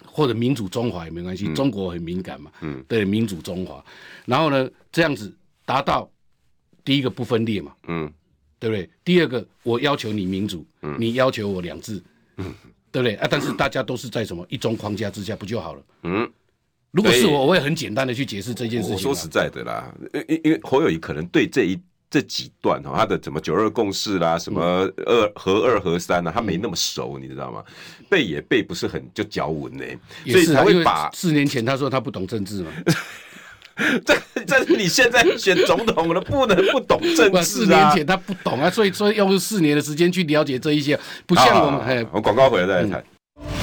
[0.05, 2.51] 或者民主中华也没关系，嗯、中国很敏感嘛。
[2.61, 3.83] 嗯，对，民主中华，
[4.25, 5.33] 然后呢，这样子
[5.65, 6.09] 达到
[6.83, 7.73] 第一个不分裂嘛。
[7.87, 8.11] 嗯，
[8.59, 8.89] 对不对？
[9.05, 12.01] 第二个，我要求你民主，嗯、你要求我两制，
[12.37, 12.53] 嗯，
[12.91, 13.15] 对不对？
[13.15, 15.83] 啊，但是大家都是在什么一中框架之下，不就好了？
[16.03, 16.29] 嗯，
[16.95, 18.95] 如果是我，我会很简单的去解释这件事情。
[18.95, 19.93] 我说实在的啦，
[20.29, 21.79] 因因为侯友宜可能对这一。
[22.07, 24.61] 这几段哈，他的什么九二共识啦，什么
[25.05, 27.61] 二和二和三啊，他没那么熟，你知道吗？
[28.09, 29.83] 背也背不是很就脚稳呢，
[30.25, 32.71] 所以才会把四年前他说他不懂政治嘛。
[34.05, 37.41] 这这是你现在选总统了，不能不懂政治啊。
[37.41, 41.81] 四年前他不懂啊，所以说用四年的时间去了解这一些，不像我们。
[41.81, 43.03] 哎，我广告回来再来谈。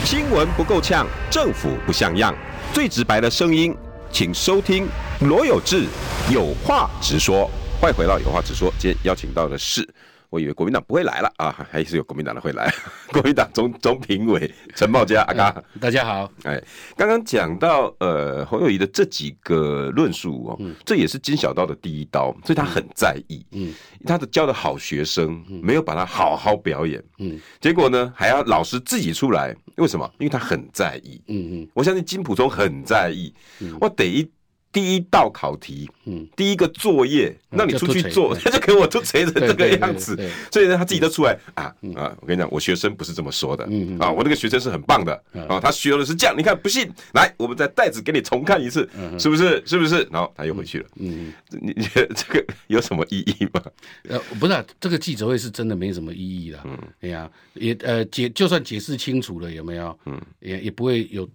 [0.04, 2.36] 新闻不够呛，政府不像样，
[2.72, 3.76] 最直白的声音，
[4.10, 4.88] 请收听
[5.20, 5.84] 罗有志
[6.30, 7.48] 有话直说。
[7.78, 9.86] 欢迎回到有话直说，今天邀请到的是，
[10.32, 12.72] 我以为国民党不会来了啊，还是有国民党的会来。
[13.12, 16.32] 国民党总总评委陈茂佳阿嘎，大家好。
[16.44, 16.58] 哎，
[16.96, 23.44] 刚刚讲到呃侯友宜的这几个论述哦，嗯、这也是金小刀的第一刀，所以他很在意。
[23.50, 23.74] 嗯，
[24.06, 30.10] 他的教的好学生没有把他好好表演，嗯，结果呢还要老师自己出来，为什么？
[30.18, 31.20] 因为他很在意。
[31.28, 33.34] 嗯嗯，我相信金普中很在意。
[33.60, 34.26] 嗯、我得一。
[34.72, 40.18] 第一道考题，嗯，第一个作业，让你出去做， 他就给我都锤成这个样子，
[40.50, 42.16] 所以呢，他自己都出来啊啊！
[42.20, 45.12] 我跟你讲，我学生不是这么说的，嗯啊，我那个学生是很棒的
[45.46, 49.62] 啊，他学的是这样，你看不信，来，我们再袋子给你重看一次，是不是？
[49.66, 50.08] 是不是？
[50.10, 53.62] 然后他又回去了，嗯，你你觉得 这个有什么意义吗？
[54.08, 59.98] 呃，不是，这个记者会是真的没什么意义了，嗯，哎呀，也呃解，就算解释清楚了，有没有？
[60.06, 61.28] 嗯，也也不会有。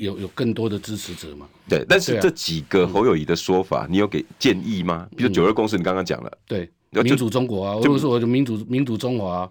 [0.00, 1.46] 有有更多的支持者嘛？
[1.68, 5.06] 对，但是这几个侯友宜的说法，你有给建议吗？
[5.16, 9.48] 比如九二共识，你刚刚讲了，对，民主中国啊，或者是我的民主民主中华，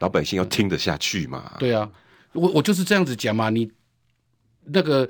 [0.00, 1.54] 老百姓要听得下去嘛？
[1.58, 1.88] 对啊，
[2.32, 3.48] 我我就是这样子讲嘛。
[3.48, 3.70] 你
[4.64, 5.08] 那个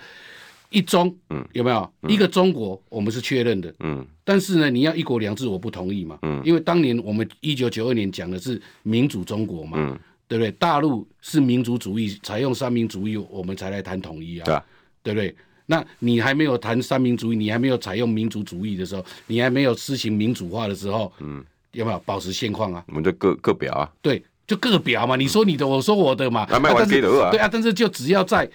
[0.69, 2.81] 一中，嗯，有没有一个中国？
[2.89, 10.51] 我们是确认的，嗯，但是呢，你要一国两制，我不同意嘛，嗯，因为当年我们一九九二年讲的是民主中国嘛，嗯，对不对？
[10.53, 14.65] 大陆是民族主义，采用三民主义，我们才来谈统一啊，对啊。
[15.03, 15.35] 对不对？
[15.67, 22.85] 那你还没有谈三民主义，你还没有采用民族主义的时候，你还没有施行民主化的时候，嗯，有没有保持现况啊？
[22.89, 25.15] 我们就各各表啊，对，就各表嘛。
[25.17, 26.43] 你说你的，我说我的嘛。
[26.51, 27.31] 啊，卖完给的啊。
[27.31, 28.47] 对啊，但是就只要在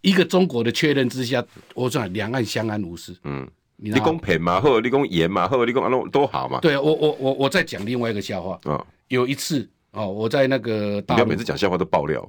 [0.00, 1.42] 一个中国的确认之下，
[1.72, 3.16] 我说两岸相安无事。
[3.22, 6.58] 嗯，你讲品嘛，或者你讲盐嘛，或者你讲啊，都好嘛。
[6.60, 8.58] 对，我我我我再讲另外一个笑话。
[8.64, 12.28] 啊，有一次哦，我在那个不要每次讲笑话都爆料。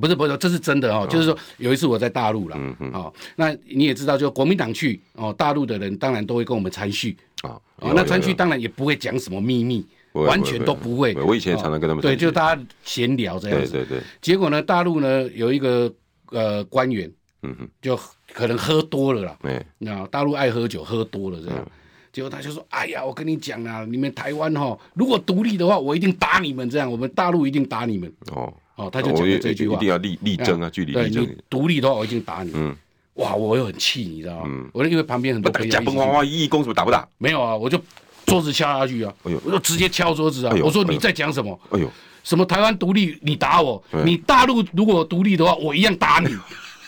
[0.00, 1.06] 不是不是，这是真的哦。
[1.08, 2.56] 就是说，有一次我在大陆了，
[2.92, 7.60] 哦，那你也知道，就国民党去哦，大陆的人当然都会跟我们参叙啊。
[7.80, 11.14] 那参叙当然也不会讲什么秘密，完全都不会。
[11.14, 13.72] 我以前常常跟他们对，就大家闲聊这样子。
[13.72, 14.02] 对对对。
[14.20, 15.92] 结果呢，大陆呢有一个
[16.30, 17.10] 呃官员，
[17.42, 17.98] 嗯哼，就
[18.32, 19.36] 可能喝多了啦。
[19.42, 19.64] 对。
[19.78, 21.66] 那大陆爱喝酒，喝多了这样，
[22.12, 26.68] 结果他就说：“哎呀，我跟你讲啊，你们台湾哈，如果独立的话，我一定打你们。
[26.68, 28.52] 这样，我们大陆一定打你们。”哦。
[28.78, 31.24] 哦，他就讲了这句话，一定要力力争啊，据理力争。
[31.24, 32.52] 你独立的话，我已经打你。
[32.54, 32.74] 嗯，
[33.14, 34.68] 哇，我又很气，你知道吗？
[34.72, 35.70] 我因为旁边很多朋友。
[35.70, 37.06] 假崩花花一意攻，什么打不打？
[37.18, 37.78] 没有啊，我就
[38.24, 39.12] 桌子敲下去啊。
[39.24, 40.54] 我就直接敲桌子啊。
[40.62, 41.58] 我说你在讲什么？
[41.70, 41.90] 哎呦，
[42.22, 43.82] 什么台湾独立你打我？
[44.04, 46.36] 你大陆如果独立的话，我一样打你。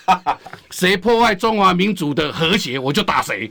[0.70, 3.50] 谁破坏中华民族的和谐，我就打谁。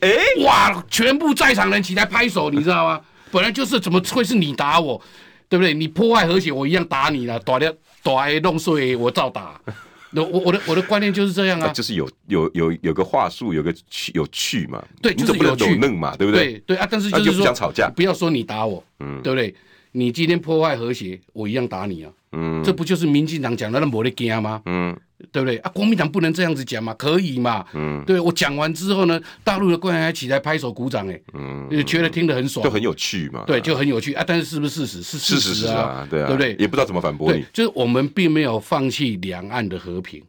[0.00, 0.10] 哎，
[0.44, 3.00] 哇，全部在场人起来拍手，你知道吗？
[3.30, 5.00] 本来就是怎么会是你打我？
[5.48, 5.72] 对不对？
[5.72, 7.38] 你破坏和谐，我一样打你了。
[7.40, 9.60] 打的打弄碎，我照打。
[10.14, 11.68] 我我的我的观念就是这样啊。
[11.68, 14.82] 就是有有有有个话术，有个趣有趣嘛。
[15.02, 16.52] 对，就是有趣嘛，对不对？
[16.52, 19.54] 对对啊，但是就是说，不想吵架，不要说你打我，嗯，对不对？
[19.98, 22.12] 你今天破坏和谐，我一样打你啊。
[22.30, 24.62] 嗯，这不就是民进党讲的那没得惊吗？
[24.66, 24.96] 嗯，
[25.32, 25.70] 对不对啊？
[25.74, 26.94] 国民党不能这样子讲嘛？
[26.94, 27.64] 可以嘛？
[27.74, 33.42] 嗯，对我讲完之后呢，大陆的官员还起来拍手鼓掌，哎，嗯，觉得听得很爽，就很有趣嘛。
[33.44, 34.22] 对，就很有趣啊。
[34.24, 35.18] 但是是不是事实？
[35.18, 36.54] 是事实啊，对啊，对不对？
[36.60, 37.44] 也不知道怎么反驳你。
[37.52, 40.22] 就是我们并没有放弃两岸的和平，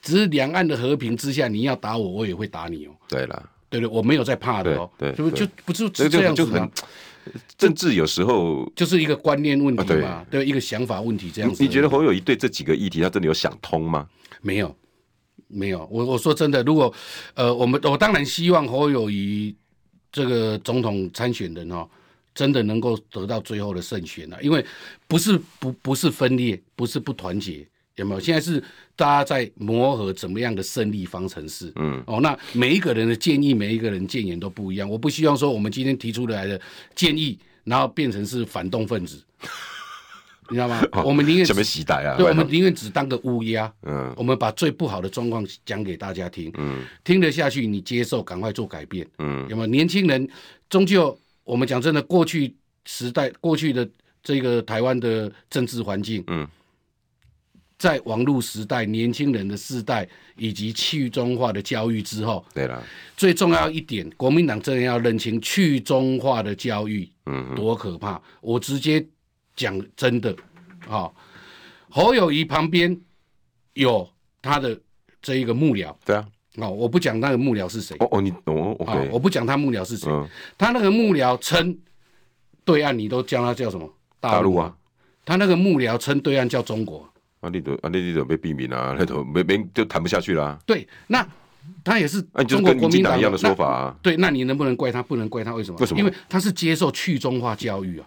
[0.00, 2.90] 只是两岸的和平之下，你要打我，我也会打你哦。
[3.08, 4.88] 对了，对对，我没有在怕的哦。
[4.96, 6.68] 对，就就不就这样子吗？
[7.58, 11.62] 政治有时候就是一个观念问题嘛，对，一个想法问题这样子。
[11.62, 14.08] 你觉得侯友谊对这几个议题他真的有想通吗？
[14.42, 14.76] 没有，
[15.48, 15.86] 没有。
[15.90, 16.92] 我我说真的，如果
[17.34, 19.54] 呃，我们我当然希望侯友谊
[20.12, 21.88] 这个总统参选人哦，
[22.34, 24.64] 真的能够得到最后的胜选啊，因为
[25.08, 27.66] 不是不不是分裂，不是不团结。
[27.96, 28.20] 有没有？
[28.20, 28.62] 现在是
[28.94, 31.72] 大家在磨合怎么样的胜利方程式。
[31.76, 34.88] 嗯，哦，那每一个人的建议，每一个人建言都不一样。
[34.88, 36.60] 我不希望说我们今天提出来的
[36.94, 39.22] 建议，然后变成是反动分子，
[40.50, 40.82] 你知道吗？
[40.92, 42.16] 哦、我们宁愿什么时代啊？
[42.16, 43.72] 对，我们宁愿只当个乌鸦。
[43.82, 46.52] 嗯，我们把最不好的状况讲给大家听。
[46.58, 49.06] 嗯，听得下去，你接受，赶快做改变。
[49.18, 49.66] 嗯，有没有？
[49.66, 50.28] 年轻人
[50.68, 52.54] 终究，我们讲真的，过去
[52.84, 53.88] 时代，过去的
[54.22, 56.46] 这个台湾的政治环境，嗯。
[57.78, 62.82] 在网络时代、年轻人的世代以及去中化的教育之后，对了，
[63.16, 68.20] 最重要一点，国民党真的要认清去中化的教育，嗯，多可怕！
[68.40, 69.06] 我直接
[69.54, 70.32] 讲真的，
[70.88, 71.14] 啊、哦，
[71.90, 72.98] 侯友谊旁边
[73.74, 74.08] 有
[74.40, 74.78] 他的
[75.20, 81.78] 这一个幕僚，对啊，哦，我不讲那个幕僚是谁，哦哦，你哦，OK，、哦、我不讲他幕僚是谁，嗯、他那个幕僚称
[82.64, 83.92] 对岸，你都叫他叫什么？
[84.18, 84.74] 大陆啊，
[85.26, 87.06] 他那个幕僚称对岸叫中国。
[87.40, 90.58] 啊，你都啊，你你都被避免啊， 那都没没就谈不下去啦、啊。
[90.66, 91.26] 对，那
[91.84, 93.96] 他也是中国国民党，一样的说法啊。
[94.02, 95.02] 对，那你能不能怪他？
[95.02, 95.78] 不能怪他，为什么？
[95.80, 96.00] 为什么？
[96.00, 98.06] 因为他是接受去中化教育啊。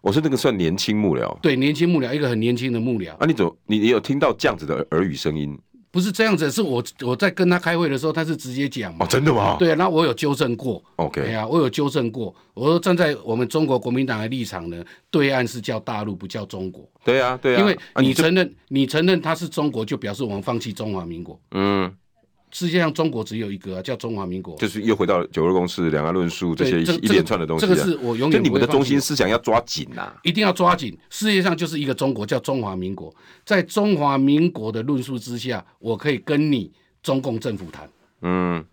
[0.00, 1.38] 我是那个算年轻幕僚。
[1.40, 3.12] 对，年轻幕僚，一个很年轻的幕僚。
[3.16, 5.58] 啊，你怎么你你有听到这样子的耳语声音？
[5.90, 9.04] 不是这样子，是我我在跟他开会的时候，他是直接讲嘛。
[9.04, 9.56] 哦，真的吗？
[9.58, 10.82] 对啊，那我有纠正过。
[10.96, 12.34] OK，哎呀，我有纠正过。
[12.54, 16.88] 我说站在我们中国国民党的立场呢，对岸是叫大陆，不叫中国。
[17.04, 17.60] 对啊，对啊。
[17.60, 21.40] 因为你承认，你承认他是中国，就表示我们放弃中华民国。
[21.52, 21.92] 嗯。
[22.52, 24.56] 世界上中国只有一个啊，叫中华民国。
[24.56, 27.66] 就是又回到九二共识、两岸论述这些一连串的东西。
[27.66, 28.32] 这个是我永远。
[28.32, 30.96] 就你们的中心思想要抓紧呐，一定要抓紧。
[31.10, 33.14] 世界上就是一个中国，叫中华民国。
[33.44, 36.70] 在中华民国的论述之下，我可以跟你
[37.02, 37.88] 中共政府谈。
[38.22, 38.64] 嗯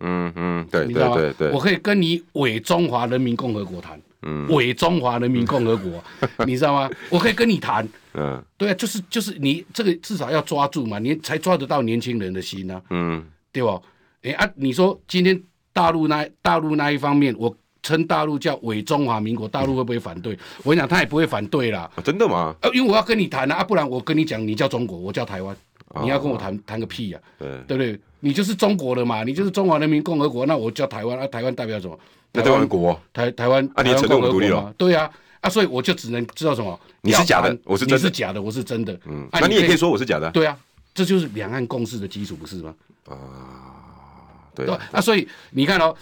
[0.00, 4.00] 嗯嗯，对对对对，我可以跟你伪中华人民共和国谈。
[4.22, 6.02] 嗯，伪中华人民共和国，
[6.46, 6.90] 你知道吗？
[7.10, 7.86] 我可以跟你谈。
[8.14, 12.82] 嗯，对啊，就是就是你这个至少要抓住嘛，你才抓得到年轻人的心呢、啊。
[12.90, 13.80] 嗯，对吧？
[14.22, 15.40] 哎啊，你说今天
[15.72, 20.38] 大陆那大陆那一方面，我称大陆叫伪中华民国，大陆会不会反对？
[20.62, 21.90] 我跟你讲，他也不会反对啦。
[21.96, 22.54] 啊、真的吗？
[22.60, 25.56] 啊，因为我要跟你谈啊，啊，不然我跟你讲，你叫中国，我叫台湾，
[26.02, 27.40] 你要跟我谈谈、哦、个屁呀、啊？
[27.40, 28.00] 对，对不对？
[28.20, 31.98] 你就是中国的嘛，你就是中华人民共和国，那我叫台湾啊，台湾代表什么？
[32.32, 34.72] 台湾国，台台湾啊，你承认我们独立了？
[34.78, 36.78] 对啊，啊，所以我就只能知道什么？
[37.02, 37.96] 你是假的，我是真的。
[37.96, 38.98] 你是假的，我是真的。
[39.04, 40.30] 嗯，那你也可以说我是假的。
[40.30, 40.58] 对啊，
[40.94, 42.74] 这就是两岸共识的基础，不是吗？
[43.06, 44.80] 啊，对啊。
[44.92, 45.94] 啊，所以你看哦，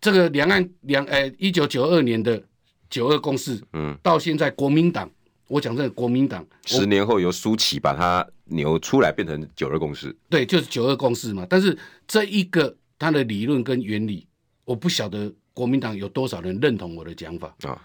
[0.00, 2.42] 这个两岸两呃，一九九二年的
[2.88, 5.10] 九二共识，嗯，到现在国民党，
[5.48, 10.16] 我讲这个国民党，十年后由苏起把它扭出来，变成九二共识。
[10.30, 11.46] 对，就是九二共识嘛。
[11.50, 14.26] 但是这一个它的理论跟原理，
[14.64, 15.30] 我不晓得。
[15.56, 17.80] 国民党有多少人认同我的讲法啊？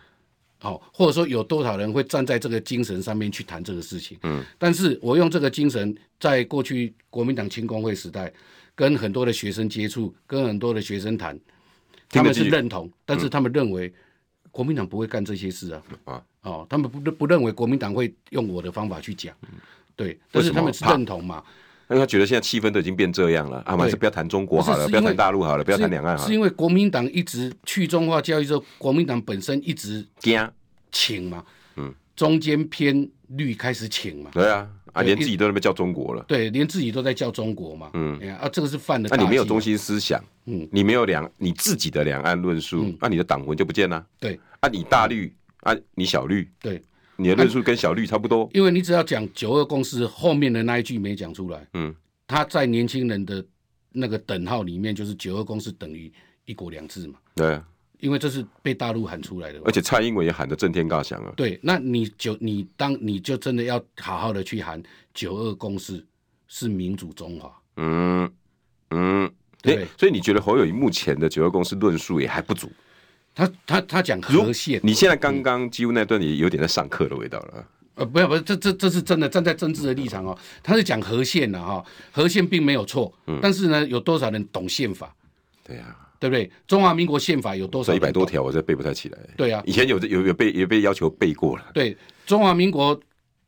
[0.57, 4.17] 好、哦，或者说有多少人会站在这个精神上面去谈这个事情？
[4.23, 8.31] 嗯，但是我用这个精神，在过去国民党青工会时代，
[8.75, 11.39] 跟很多的学生接触，跟很多的学生谈，
[12.09, 13.91] 他们是认同，但是他们认为
[14.51, 15.83] 国民党不会干这些事啊。
[16.03, 19.33] 啊，哦，他们不不认为国民党会用我的方法去讲，
[19.95, 21.41] 对，但是他们是认同嘛。
[21.91, 26.27] 因为他觉得现在气氛都已经变这样了，啊，还是不要谈中国好了，不要谈大陆好了，不要谈两岸好了。
[26.27, 30.49] 是因为国民党一直去中化教育之后，国民党本身一直惊
[30.89, 31.43] 请嘛，
[31.75, 34.31] 嗯，中间偏绿开始请嘛。
[34.33, 36.23] 对啊，啊，连自己都在那边叫中国了。
[36.27, 37.89] 对，连自己都在叫中国嘛。
[37.93, 39.09] 嗯，啊，这个是犯的。
[39.09, 44.05] 那你没有中心思想，嗯，你没有两你自己的两岸论述，那你的党魂就不见了。
[44.17, 46.49] 对，啊，你大绿，啊，你小绿。
[46.61, 46.81] 对。
[47.17, 51.93] 你的论述跟小绿差不多，因为你只要讲九二共识后面的那一句没讲出来，嗯，
[52.27, 53.45] 他在年轻人的
[53.91, 56.11] 那个等号里面，就是九二共识等于
[56.45, 57.61] 一国两制嘛，对，
[57.99, 64.81] 因为这是被大陆喊出来的，而且蔡英文也喊得震天尬响啊，对，那你就你当你就真的要好好的去喊
[65.13, 66.03] 九二共识
[66.47, 68.31] 是民主中华，嗯
[68.89, 72.71] 嗯，对，所以你觉得侯友宜目前的九二共识论述也还不足？
[73.33, 77.65] 他他他讲和宪，你现在刚刚几乎那段也有点在上课的味道了。
[77.95, 85.13] 呃，不要不是，这这这是真的，站在政治的立场哦，他是讲和宪的哈，和宪并没有错，嗯，但是呢，有多少人懂宪法？
[85.63, 86.49] 对呀，对不对？
[86.65, 87.93] 中华民国宪法有多少？
[87.93, 89.17] 一百多条，我这背不太起来。
[89.35, 91.65] 对啊，以前有有有被有被要求背过了。
[91.73, 92.97] 对，中华民国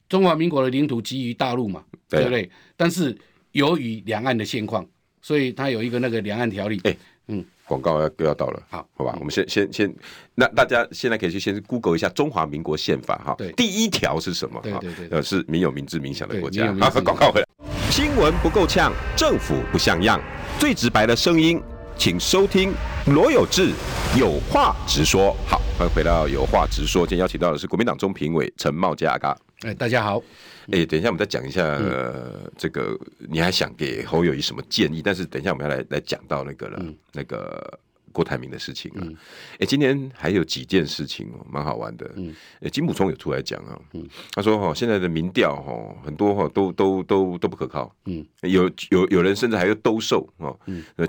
[0.09, 2.49] 中华民国的领土基于大陆嘛，对不对？
[2.75, 3.17] 但是
[3.53, 4.85] 由于两岸的现况，
[5.21, 6.79] 所以它有一个那个两岸条例。
[6.83, 6.95] 哎，
[7.27, 7.43] 嗯。
[7.65, 9.95] 广告要又要到了，好，好吧，我们先先先，
[10.35, 14.59] 那大家现在可以去先 Google 一下中华民国宪法哈，对，第一条是什么？
[14.61, 16.67] 对对对，呃，是民有、民治、民享的国家。
[16.79, 17.47] 好， 广告回来，
[17.89, 20.19] 新闻不够呛，政府不像样，
[20.59, 21.61] 最直白的声音，
[21.97, 22.73] 请收听
[23.07, 23.71] 罗有志
[24.17, 25.35] 有话直说。
[25.47, 29.37] 好，欢迎回到有话直说，今天邀请到的是国民党中评委陈茂佳阿嘎。
[29.63, 30.21] 哎，大家好。
[30.67, 35.01] 哎、欸，等一下，我们再讲一下、嗯呃、这个，你还想给侯友宜什么建议？
[35.01, 37.79] 但是等一下我们要来来讲到那个了，嗯、那个
[38.11, 38.99] 郭台铭的事情啊。
[38.99, 39.17] 哎、嗯
[39.59, 42.11] 欸，今天还有几件事情哦，蛮好玩的。
[42.15, 47.93] 嗯，欸、金溥聪有出来讲啊，嗯、他说哈，现在的民调哈，很多哈都都都都不可靠。
[48.05, 50.59] 嗯，有有有人甚至还要兜售哦，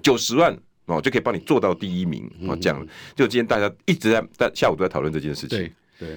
[0.00, 2.86] 九十万哦就可以帮你做到第一名哦，这样。
[3.16, 5.58] 就今天大家一直在在下午都在讨论这件事情。
[5.58, 6.08] 对对，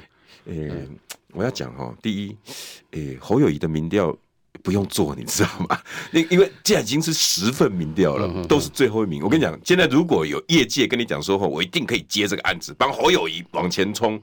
[0.55, 0.97] 欸嗯
[1.33, 2.37] 我要讲哦，第一，
[2.91, 4.15] 诶、欸，侯友谊的民调
[4.63, 5.79] 不用做，你知道吗？
[6.11, 9.21] 因因为现在已经是十份民调了，都是最后一名。
[9.23, 14.19] 我跟你讲，现在如果有业界跟你讲说，我一定可以接这个案子，帮侯友谊往前冲。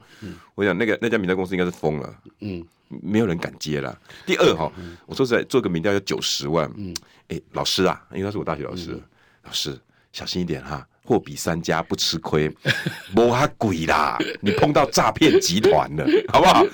[0.55, 3.97] 我想那个那家民调公司应该是疯了，嗯，没有人敢接了。
[4.25, 4.71] 第二哈，
[5.05, 6.93] 我说实在，做个民调要九十万，嗯，
[7.29, 8.99] 诶，老师啊，因为他是我大学老师，
[9.43, 9.79] 老师
[10.11, 10.85] 小心一点哈。
[11.07, 12.51] 货比三家不吃亏，
[13.15, 14.17] 没哈鬼啦！
[14.41, 16.65] 你碰到诈骗集团了，好不好？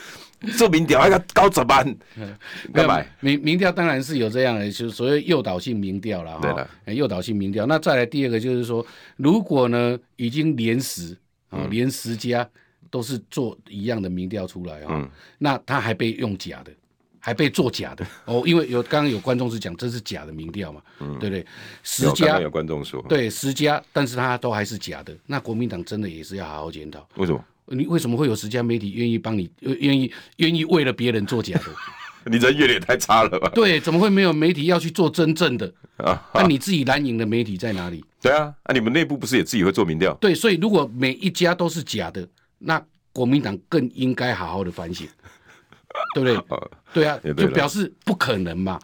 [0.58, 1.98] 做民调那个高怎么办？
[2.74, 3.04] 干嘛？
[3.20, 6.42] 民民调当然是有这样的，就是所谓诱导性民调了哈。
[6.42, 7.66] 对的，诱导性民调。
[7.66, 8.86] 那再来第二个就是说，
[9.18, 11.18] 如果呢已经连十
[11.50, 12.48] 啊，连十家
[12.90, 16.72] 都是做一样的民调出来啊，那他还被用假的。
[17.24, 21.46] 还被做假的哦，因为有刚刚有观众是讲这是假的民调嘛，嗯，对不对？
[21.84, 25.16] 十家有观众说，对十家，但是他都还是假的。
[25.28, 27.08] 那国民党真的也是要好好检讨。
[27.18, 27.40] 为什么？
[27.72, 31.66] 你为什么会有十家媒体愿意帮你，愿意愿意为了别人做假的？
[32.30, 33.50] 你人缘也太差了吧？
[33.56, 35.74] 对，怎么会没有媒体要去做真正的？
[35.98, 38.06] 啊，那你自己蓝营的媒体在哪里？
[38.22, 40.14] 对啊，啊，你们内部不是也自己会做民调？
[40.22, 42.28] 对，所以如果每一家都是假的，
[42.60, 42.80] 那
[43.12, 45.08] 国民党更应该好好的反省。
[46.16, 46.40] 对不对？
[47.04, 48.80] 对啊，就表示不可能嘛，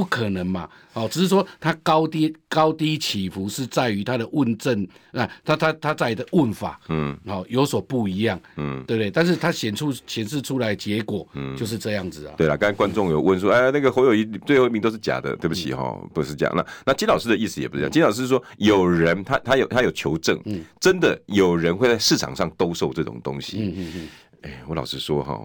[0.00, 0.66] 不可能嘛。
[0.94, 4.82] 哦，只是说它高低高低起伏是在于它的问政
[5.12, 9.10] 啊，它它它在的问法，嗯，哦有所不一样，嗯，对不对？
[9.10, 12.34] 但是它显出显示出来结果，嗯，就是这样子啊。
[12.38, 16.52] 对了，刚才观众有问说，哎，那个侯友宜最后一名都是假的，对不起哈，不是这样。
[16.56, 24.08] 那那金老师的意思也不是这样，金老师是说有人他他有他有求证，嗯，真的有人会在市场上兜售这种东西，嗯嗯嗯。
[24.42, 25.38] 哎，我老实说哈。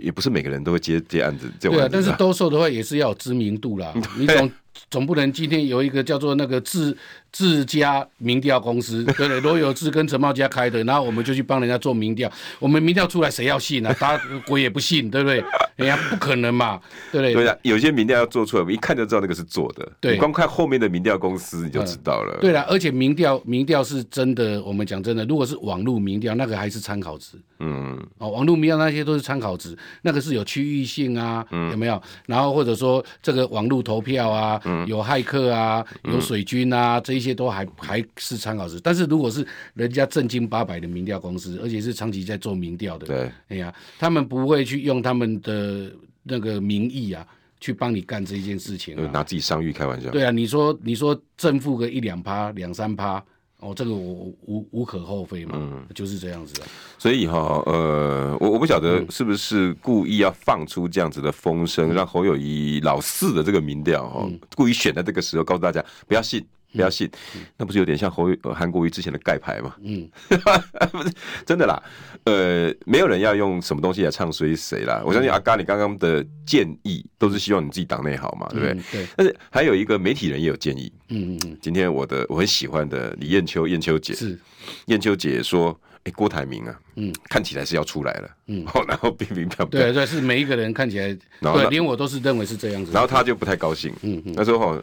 [0.00, 1.78] 也不是每个人都会接接案子，这案子。
[1.78, 3.92] 对啊，但是兜售的话也是要有知名度啦。
[4.18, 4.50] 你总
[4.88, 6.96] 总不能今天有一个叫做那个自
[7.32, 9.40] 自家民调公司，对不对？
[9.40, 13.92] 罗有志跟陈茂佳开的，然后我们就去帮人家做民调，我们民调出来谁要信啊？
[14.00, 15.42] 大家鬼也不信，对不对？
[15.76, 17.34] 哎呀，不可能嘛，对不对？
[17.34, 19.86] 对啊，有些民调要做出来，我们一看就知道那个是做的。
[20.00, 22.38] 对，你光看后面的民调公司你就知道了。
[22.40, 27.36] 对了，而且民调民调是真的，我们讲真的，如果是网络民调，那个还是参考值。
[27.60, 29.69] 嗯，哦，网络民调那些都是参考值。
[30.02, 32.02] 那个是有区域性啊，有没有？
[32.26, 38.78] 然后或者说这个网络投票啊，有骇客啊，有水军啊，这一些都还还是参考值。
[38.80, 45.90] 但是如果是人家正经八百的民调公司，而且是长期在做民调的，对，哎呀，他们不会去用他们的
[46.22, 47.26] 那个名义啊，
[47.60, 50.10] 去帮你干这一件事情，拿自己商誉开玩笑。
[50.10, 53.22] 对啊，你说你说正负个一两趴、两三趴。
[53.60, 56.66] 哦，这个我无无可厚非嘛，嗯，就是这样子啊。
[56.98, 66.44] 所以哈，呃，我我不晓得是不是故意要放出这样子的风声，嗯、让侯友谊老四的这个民调哈，嗯、故意选在这个时候告诉大家不要信。
[66.72, 69.74] 不要信，嗯、那不是有点像侯韩国瑜之前的盖牌吗？
[69.82, 70.08] 嗯，
[70.92, 71.12] 不是
[71.44, 71.82] 真的啦。
[72.24, 74.98] 呃，没有人要用什么东西来唱衰谁啦。
[75.00, 78.72] 嗯、我相信阿嘎，你刚刚的建议都是希望你自己党内好嘛，对不对？
[78.74, 79.06] 嗯、对。
[79.16, 80.92] 但是还有一个媒体人也有建议。
[81.08, 81.58] 嗯嗯嗯。
[81.60, 84.38] 今天我的我很喜欢的李艳秋，艳秋姐是
[84.86, 88.64] 艳秋姐说：“哎、欸，郭台铭啊，嗯，看起来是要出来了。”嗯。
[88.86, 89.68] 然后乒乒乓乓。
[89.70, 92.92] 对对，是每一个人看起来，对，连我都是认为是这样子。
[92.92, 93.92] 然后他就不太高兴。
[94.02, 94.34] 嗯嗯。
[94.34, 94.80] 他说：“哈。”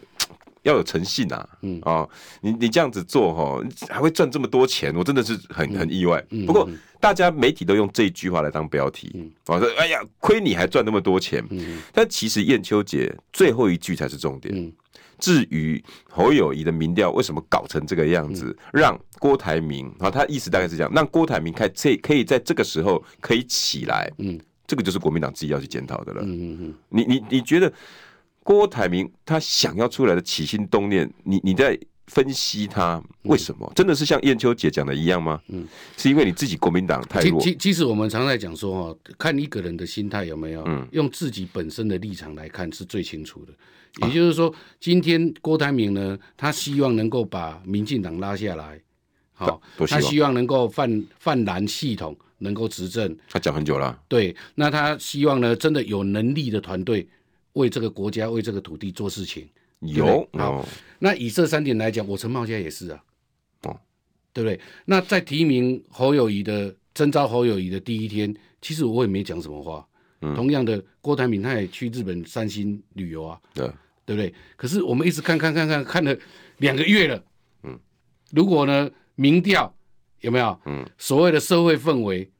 [0.67, 1.49] 要有诚信啊！
[1.61, 2.09] 嗯啊、哦，
[2.41, 6.23] 你你这样子做哈，还会赚这么多钱，我真的是很很意外。
[6.29, 11.43] 嗯、不过大家媒体都用这句话来当标题，我说、嗯：“哎呀，亏你还赚那么多钱。
[11.49, 14.53] 嗯”但其实燕秋姐最后一句才是重点。
[14.55, 14.71] 嗯、
[15.17, 26.21] 至于侯友谊的民调为什么搞成这个样子，嗯、让郭台铭，然后他意思大概是这样，让郭台铭开这可以在这个时候可以起来，嗯，这个就是国民党自己要去检讨的了。
[26.23, 27.71] 嗯嗯嗯，你你你觉得
[28.47, 31.77] 郭台铭他想要出来的起心动念，你你在？
[32.07, 35.41] 分析他为什么真的是像燕秋姐讲的一样吗？
[35.49, 35.67] 嗯，
[35.97, 37.41] 是因为你自己国民党太弱。
[37.41, 43.51] 其其实我们常在讲说哦，看一个人的心态有没有，嗯，用自己本身的立场来看是最清楚的。
[44.07, 48.79] 也就是说，今天郭台铭呢，他希望能够把民进党拉下来，
[49.33, 53.13] 好，他希望能够泛泛蓝系统能够执政。
[53.29, 53.99] 他讲很久了。
[54.07, 57.05] 对，那他希望呢，真的有能力的团队
[57.57, 59.47] 为这个国家、为这个土地做事情。
[59.81, 60.27] 有
[60.97, 63.03] 那以这三点来讲，我陈茂家也是啊，
[63.61, 63.79] 哦，
[64.33, 64.59] 对不对？
[64.85, 69.87] 那在提名侯友宜的征召侯友宜的第一天，其实我也没讲什么话。
[70.21, 73.67] 嗯、同样的，郭台铭他也去日本三星旅游啊，对，
[74.03, 74.33] 对不对？
[74.55, 76.17] 可是我们一直看看看看看了
[76.57, 77.23] 两个月了，
[77.61, 77.79] 嗯，
[78.31, 79.71] 如果呢民调
[80.21, 80.59] 有没有？
[80.65, 82.31] 嗯，所谓的社会氛围，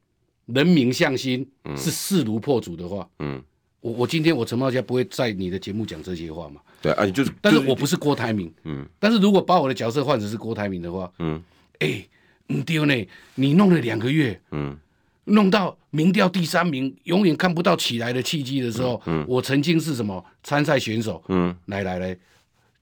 [0.48, 3.38] 人民向心是势如破竹的话，嗯。
[3.38, 3.44] 嗯
[3.88, 6.60] 我我今天我陈茂家不会在你的节目讲这些话嘛？
[6.82, 11.42] 对啊，你就是，但是我不是郭台铭，嗯，但是如果把我的角色换成是郭台铭的话，嗯，
[11.80, 12.06] 哎，
[12.48, 14.78] 你丢呢，你弄了两个月，嗯，
[15.24, 22.18] 弄到民调第三名，永远看不到起来的契机的时候，嗯，我曾经是什么参赛选手，嗯，来来来，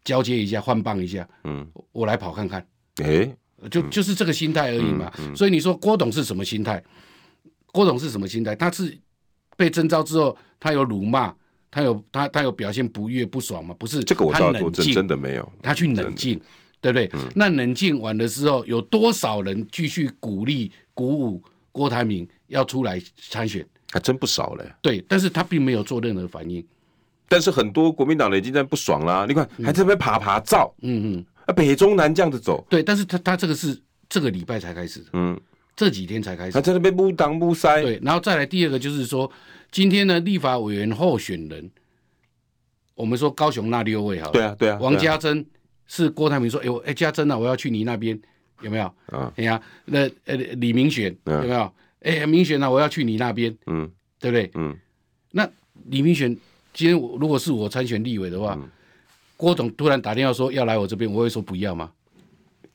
[0.03, 2.65] 交接一下，换棒一下，嗯，我来跑看看，
[3.03, 3.31] 哎，
[3.69, 6.83] 就就是这个心态而已嘛，所以你说郭董是什么心态？
[7.71, 8.55] 郭董是什么心态？
[8.55, 8.97] 他是。
[9.55, 11.33] 被征召之后，他有辱骂，
[11.71, 13.75] 他有他他有表现不悦不爽吗？
[13.79, 15.51] 不是，这个我知道，我真真的没有。
[15.61, 16.39] 他去冷静，
[16.81, 17.09] 对不对？
[17.13, 23.65] 嗯、那冷静完的时候，有多少人继续鼓励鼓舞郭台铭要出来参选？
[23.91, 24.65] 还真不少嘞。
[24.81, 26.65] 对，但是他并没有做任何反应。
[27.27, 32.65] 但是很多国民党人已经在不爽啦、啊，你看还在那边爬爬照，嗯嗯，啊北中南这样子走。
[32.69, 33.79] 对，但是他他这个是
[34.09, 35.39] 这个礼拜才开始的，嗯。
[35.75, 37.81] 这几天才开始，他在那边不当不塞。
[37.81, 39.29] 对，然后再来第二个就是说，
[39.71, 41.69] 今天呢立法委员候选人，
[42.93, 45.45] 我们说高雄那六位哈，对啊对啊，王家珍
[45.85, 48.17] 是郭台铭说，哎我哎家珍啊，我要去你那边，
[48.61, 48.85] 有没有？
[49.07, 51.73] 啊，哎呀，那呃李明选有没有？
[52.01, 54.49] 哎明选啊，我要去你那边，嗯，对不对？
[54.53, 54.75] 嗯，
[55.31, 55.49] 那
[55.89, 56.29] 李明选
[56.73, 58.57] 今天如果是我参选立委的话，
[59.35, 61.91] 郭总突然打电话说要来我这边，我会说不要吗？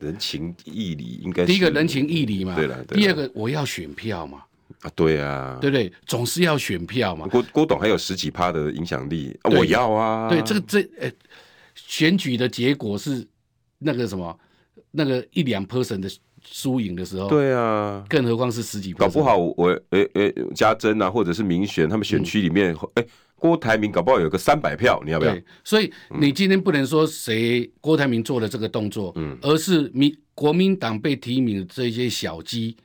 [0.00, 2.82] 人情义理应该第一个人情义理嘛，对了。
[2.86, 4.42] 第二个我要选票嘛，
[4.80, 5.92] 啊对啊，对不对？
[6.06, 7.26] 总是要选票嘛。
[7.28, 10.28] 郭郭董还有十几趴的影响力，我要啊。
[10.28, 11.10] 对这个这呃，
[11.74, 13.26] 选举的结果是
[13.78, 14.36] 那个什么，
[14.90, 16.10] 那个一两 percent 的
[16.44, 23.06] 输赢的时候，对啊，更何况是十几，搞不好我诶诶家珍啊，或者是民选他们选区里面诶。
[23.40, 25.34] 郭台铭搞不好有个三百票，你要不要？
[25.64, 32.76] 所以你今天不能说谁郭台铭做了这个动作，嗯，而是民国民党被提名的这些小鸡，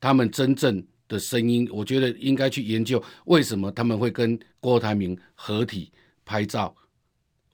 [0.00, 5.90] 他们真正的声音，我觉得应该去研究为什么他们会跟郭台铭合体
[6.24, 6.72] 拍照，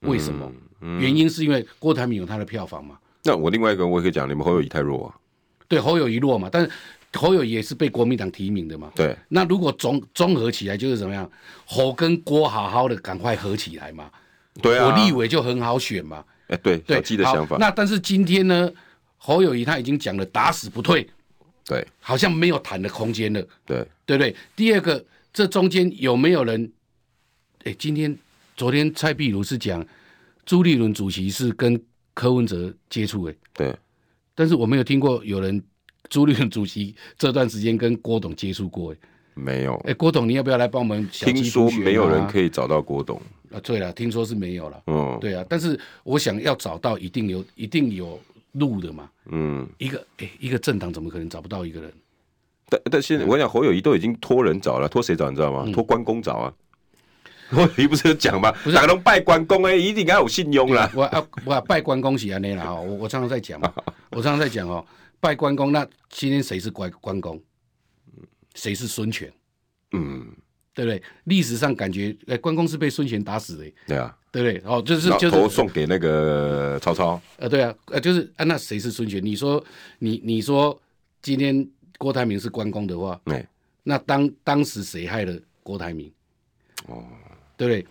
[0.01, 0.45] 为什么？
[0.81, 2.97] 嗯嗯、原因是因为郭台铭有他的票房嘛。
[3.23, 5.15] 那我另外一个我也可以讲，你们侯友谊太弱啊。
[5.67, 6.69] 对，侯友谊弱嘛，但是。
[7.13, 8.91] 侯友也是被国民党提名的嘛？
[8.95, 9.17] 对。
[9.29, 11.29] 那如果综综合起来就是怎么样？
[11.65, 14.11] 侯跟郭好好的赶快合起来嘛？
[14.61, 14.85] 对啊。
[14.85, 16.23] 我立委就很好选嘛。
[16.49, 17.57] 哎，对，对，记得想法。
[17.57, 18.71] 那但是今天呢，
[19.17, 21.09] 侯友宜他已经讲了打死不退。
[21.65, 21.85] 对。
[21.99, 23.41] 好像没有谈的空间了。
[23.65, 23.85] 对。
[24.05, 24.35] 对不对？
[24.55, 25.03] 第二个，
[25.33, 26.71] 这中间有没有人？
[27.63, 28.15] 哎，今天、
[28.55, 29.83] 昨天蔡壁如是讲，
[30.45, 31.81] 朱立伦主席是跟
[32.13, 33.35] 柯文哲接触哎。
[33.53, 33.75] 对。
[34.35, 35.63] 但是我没有听过有人。
[36.09, 38.97] 朱立伦主席这段时间跟郭董接触过，哎，
[39.33, 39.75] 没有。
[39.85, 41.07] 哎，郭董，你要不要来帮我们？
[41.11, 43.21] 听说没有人可以找到郭董。
[43.51, 44.81] 啊，对了，听说是没有了。
[44.87, 48.19] 嗯，对啊，但是我想要找到，一定有，一定有
[48.51, 49.09] 路的嘛。
[49.31, 51.91] 嗯，一个，哎，一个政党怎么可能找不到一个人？
[52.69, 55.67] 但但现在我讲侯友宜都已经托人找了，托谁找你知道吗？
[55.73, 56.53] 托关公找啊。
[57.49, 58.51] 侯友宜不是有讲吗？
[58.63, 60.91] 不是，都拜关公哎，一定要有信用啦。
[60.93, 62.71] 我啊，我拜关公是安内啦。
[62.71, 63.73] 我我常常在讲嘛，
[64.11, 64.85] 我常常在讲哦。
[65.19, 67.41] 拜关公，那今天谁是关关公？
[68.55, 69.31] 谁是孙权？
[69.91, 70.33] 嗯，
[70.73, 71.01] 对不对？
[71.25, 73.71] 历史上感觉，哎，关公是被孙权打死的。
[73.87, 74.69] 对啊，对不对？
[74.69, 77.21] 哦，就是就是头送给那个曹操。
[77.37, 79.23] 呃，对啊，呃，就是啊，那谁是孙权？
[79.23, 79.63] 你说
[79.99, 80.79] 你你说
[81.21, 81.67] 今天
[81.97, 83.47] 郭台铭是关公的话，哎，
[83.83, 86.11] 那当当时谁害了郭台铭？
[86.87, 87.03] 哦，
[87.57, 87.87] 对不对？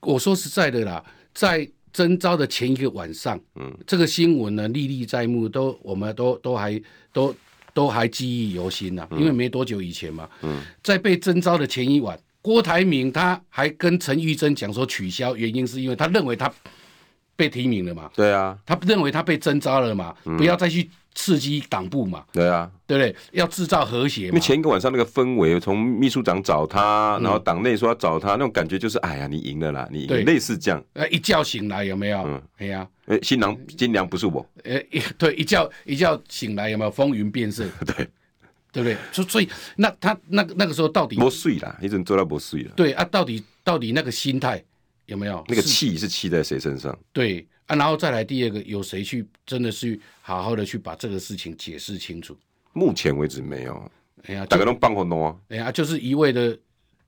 [0.00, 1.04] 我说实在的啦，
[1.34, 1.68] 在。
[1.92, 6.80] 征召的前一个晚上，嗯，这个新闻呢历历在目，都我们都都还
[7.12, 7.34] 都
[7.72, 16.52] 都还记忆犹新呢、啊，因为没多久以前嘛，嗯，在被征召的前一晚，郭台铭他还跟陈玉珍讲说取消，原因是因为他认为他
[17.40, 18.10] 被提名了嘛？
[18.14, 20.14] 对啊，他认为他被征召了嘛？
[20.26, 22.22] 嗯、不要再去刺激党部嘛？
[22.32, 23.16] 对啊，对不对？
[23.32, 24.28] 要制造和谐嘛。
[24.28, 30.84] 因为前一个晚上那个氛围，从秘书长找他，然后党内说要找他，嗯、那种感觉就是，哎呀，你赢了啦，你赢了类似这样。
[30.92, 32.18] 呃，一觉醒来有没有？
[32.26, 34.46] 嗯，哎呀，哎，新郎新娘不是我。
[34.64, 34.78] 呃，
[35.16, 37.66] 对，一觉一觉醒来有没有风云变色？
[37.96, 38.06] 对。
[38.72, 38.96] 对不对？
[39.10, 42.70] 所所以那他那个那个时候到底没睡啦，一直做到没睡了。
[42.76, 44.62] 对啊，到底到底那个心态
[45.10, 45.44] 有没有？
[45.48, 46.96] 那个气是气在谁身上？
[47.12, 52.36] 对啊，然后再来第二个，有谁去真的是好好的去把这个事情解释清楚？
[52.72, 53.90] 目前为止没有。
[54.24, 55.36] 哎呀，大家都放火弄啊！
[55.48, 56.56] 哎呀，就是一味的，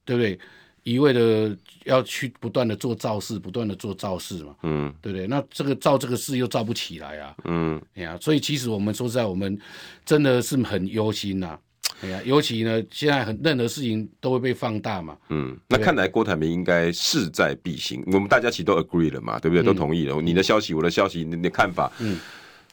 [0.04, 0.38] 对不对？
[0.82, 4.56] 一味的要去不断的做造势，不断的做造势嘛。
[4.64, 5.28] 嗯，对不对？
[5.28, 7.36] 那这个造这个势又造不起来啊。
[7.44, 9.56] 嗯，哎呀，所以其实我们说实在，我们
[10.04, 11.56] 真的是很忧心呐。
[12.02, 15.16] 哎呀，尤其呢，现在很任何事情都会被放大嘛。
[15.30, 18.02] 嗯，那看来郭台铭应该势在必行。
[18.06, 19.62] 我们大家其实都 agree 了嘛，对不对？
[19.62, 20.20] 嗯、都同意了。
[20.20, 21.90] 你的消息，我的消息，你的看法。
[22.00, 22.18] 嗯，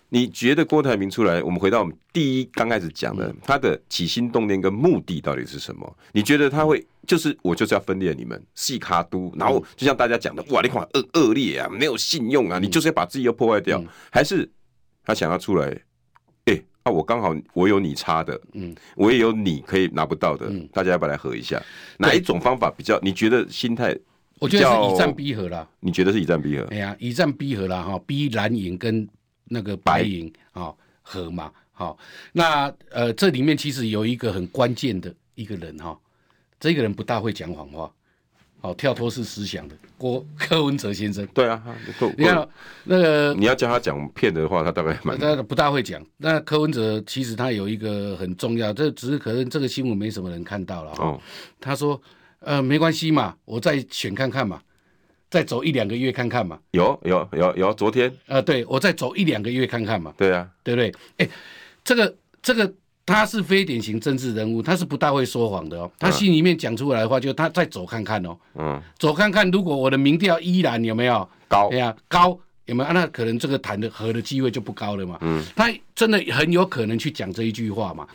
[0.09, 5.97] 你觉得郭台铭出来，我们回到我们第一刚开始讲的，嗯、他的起心动念跟目的到底是什么？
[6.11, 14.49] 你觉得他会就是我就是要分裂你们，细卡都，然后就像大家讲的，哇，你看恶恶劣啊，没有信用啊，你就是要把自己又破坏掉，嗯、还是
[15.03, 15.79] 他想要出来？
[16.83, 21.61] 啊，我刚好我有你差的，嗯，我也有你可以拿不到的，嗯，大家要不要来合一下？
[21.97, 22.99] 哪一种方法比较？
[23.01, 23.97] 你觉得心态？
[24.39, 25.67] 我觉得是以战逼和啦。
[25.81, 26.63] 你觉得是以战逼和？
[26.71, 29.07] 哎呀，以战逼和啦，哈，逼蓝营跟
[29.45, 31.97] 那个白营啊和嘛，好，
[32.31, 35.99] 那呃，这里面其实有一个很关键的一个人哈，
[36.59, 37.91] 这个人不大会讲谎话。
[38.61, 41.63] 好，跳脱式思想的郭柯文哲先生，对啊，
[42.17, 42.47] 你看
[42.83, 46.05] 那个你要教他讲骗的话，他大概蛮他不大会讲。
[46.17, 51.05] 那柯文哲其实他有一个很重要，这只是可能这个新闻没什么人看到了哈。
[51.05, 51.21] 哦、
[51.61, 52.01] 他说
[52.39, 54.61] 呃没关系嘛，我再选看看嘛，
[55.29, 56.59] 再走一两个月看看嘛。
[56.71, 60.13] 有有有有，昨天呃，对我再走一两个月看看嘛。
[60.17, 60.93] 对啊，对不对？
[61.17, 61.29] 哎，
[61.83, 62.73] 这个这个。
[63.09, 65.91] 他是非典型政治人物，他是不大会说谎的哦。
[65.97, 68.37] 他心里面讲出来的话，就他再走看看哦。
[68.55, 71.69] 嗯，走看看，如果我的民调依然有没有高？
[71.69, 72.93] 对呀，高有没有？
[72.93, 75.17] 那可能这个谈的和的机会就不高了嘛。
[75.21, 78.07] 嗯，他真的很有可能去讲这一句话嘛。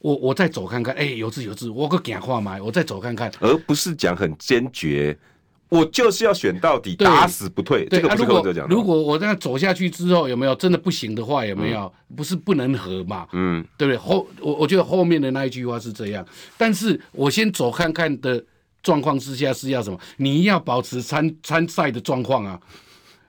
[0.00, 5.16] 我我再走看看，哎，有字有字，我个讲话嘛，我再走看看，而不是讲很坚决。
[5.70, 7.86] 我就是要选到底，打死不退。
[7.88, 8.74] 这个不是柯文哲讲的。
[8.74, 11.90] 如果我这样走下去之后，有没有真的不行的话，有没有？
[12.16, 13.26] 不是不能和嘛？
[13.32, 13.96] 嗯，对不对？
[13.96, 16.26] 后我我觉得后面的那一句话是这样。
[16.58, 18.44] 但是我先走看看的
[18.82, 19.98] 状况之下是要什么？
[20.16, 22.60] 你要保持参参赛的状况啊。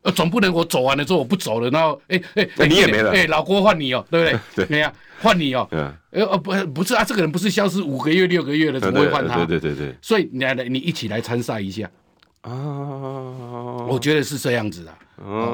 [0.01, 3.11] 呃，总不能我走完了之后我不走了，然后哎哎，你也没了。
[3.11, 4.39] 哎，老郭换你哦，对不对？
[4.65, 4.89] 对，没有
[5.19, 5.67] 换你哦。
[5.69, 5.93] 嗯。
[6.09, 9.45] 呃不不是啊，这个人不是消失五个月六个月了，怎么会换他？
[9.45, 9.95] 对对对对。
[10.01, 11.87] 所以你来来，你一起来参赛一下。
[12.41, 14.97] 啊，我觉得是这样子的，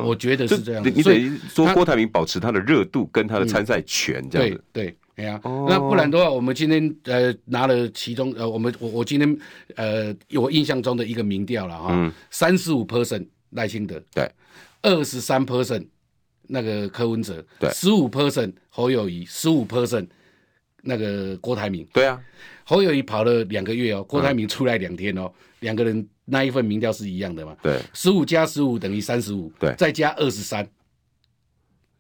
[0.06, 0.90] 我觉得是这样子。
[0.90, 4.26] 你等于说郭台铭保持他的热度跟他的参赛权。
[4.30, 4.64] 这样子。
[4.72, 9.38] 对对，哎呀，那不然的话，我们今天呃拿了其中呃，我们我我今天
[9.76, 14.32] 呃我印象中的一个民调了哈，三十五 percent 赖清德，对，
[14.82, 15.86] 二十三 percent
[16.44, 20.08] 那个柯文哲，对，十五 percent 侯友谊，十五 percent
[20.84, 22.18] 那个郭台铭，对啊，
[22.64, 25.30] 侯友谊跑了两个月哦，郭台铭出来两天哦，
[25.60, 26.08] 两个人。
[26.30, 27.56] 那一份民调是一样的嘛？
[27.62, 30.68] 对，十五加十五等于三十五，对，再加二十三，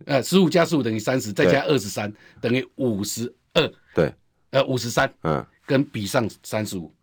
[0.04, 4.14] 呃，十五加十五等于三十，再加二十三等于五十二，对，
[4.50, 6.94] 呃，五十三，嗯，跟比上三十五，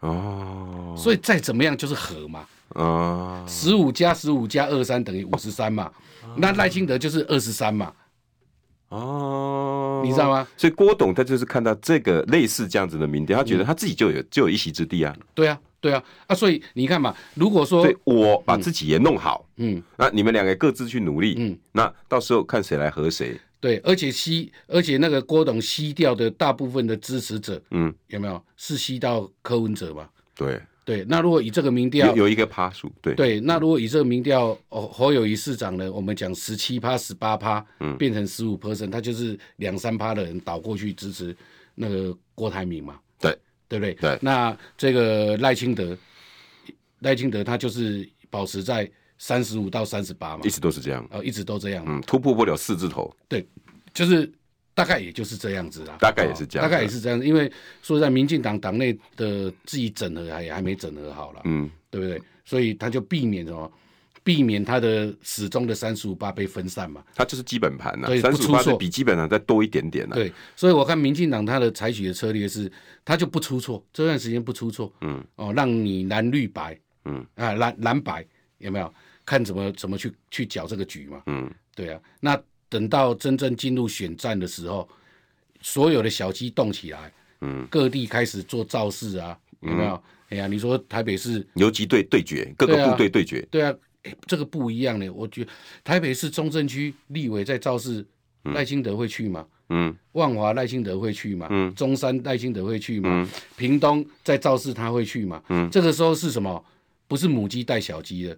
[0.00, 5.92] 哦，所以再怎么样就是和嘛，哦，十五加十五加二三等于五十三嘛，
[6.36, 7.92] 那赖清德就是二十三嘛。
[8.88, 10.46] 哦，你知道吗？
[10.56, 15.14] 所以郭董他就是看到这个类似这样子的民调，他觉得他自己就有就有一席之地啊。
[15.34, 23.38] 对啊，对啊，啊，所以你看嘛，如果说我把自己也弄好，嗯，那你们两个各自去努力，嗯，那到时候看谁来和谁。
[23.58, 30.08] 对，而且吸，而且那个郭董吸掉的大部分的支持者，嗯，有没有是吸到柯文哲嘛？
[30.34, 30.60] 对。
[30.86, 33.12] 对，那如果以这个民调有，有一个趴数，对。
[33.14, 41.36] 对，那如果以这个民调，哦，侯友宜市长呢，我们讲十七趴、十八趴，嗯，变成十五 percent，他就是两三趴的人倒过去支持
[41.74, 43.36] 那个郭台铭嘛，对。
[43.68, 43.94] 对不对？
[43.94, 45.98] 对，那这个赖清德，
[47.00, 53.44] 赖清德他就是保持在三十五到三十八嘛，一直都是这样，哦，一直都这样，嗯，突破不了四字头，对，
[53.92, 54.32] 就是。
[54.76, 57.50] 大概也就是这样子啦，大概也是这样，大概也是这样子，因为
[57.80, 62.20] 说实在，民进党党内的自己整合还也还没整合好了，嗯，对不对？
[62.44, 63.72] 所以他就避免什么，
[64.22, 67.02] 避免他的始终的三十五八被分散嘛。
[67.14, 70.14] 他就是基本盘呐，三十五八是比基本盘再多一点点呐。
[70.14, 72.70] 对，所以我看民进党他的采取的策略是，
[73.02, 78.22] 他就不出错，这段时间不出错，嗯，哦，让你蓝绿白，嗯啊蓝蓝白
[78.58, 78.92] 有没有？
[79.24, 81.22] 看怎么怎么去去搅这个局嘛。
[81.26, 82.00] 嗯，对啊。
[82.20, 84.88] 那等到真正进入选战的时候，
[85.60, 89.90] 所有的小鸡动起来，嗯，各地开始做造势啊，有没有？
[89.94, 95.08] 嗯、哎呀，你说台北市游击队对决，各个部队对决，对啊，对啊，这个不一样呢。
[95.10, 95.50] 我觉得
[95.84, 98.04] 台北市中正区立委在造势，
[98.42, 99.46] 赖清德会去吗？
[99.68, 101.48] 嗯，万华赖清德会去吗？
[101.50, 103.08] 嗯，中山赖清德会去吗？
[103.10, 105.42] 嗯，屏东在造势他会去吗？
[105.48, 106.64] 嗯，这个时候是什么？
[107.08, 108.36] 不是母鸡带小鸡的，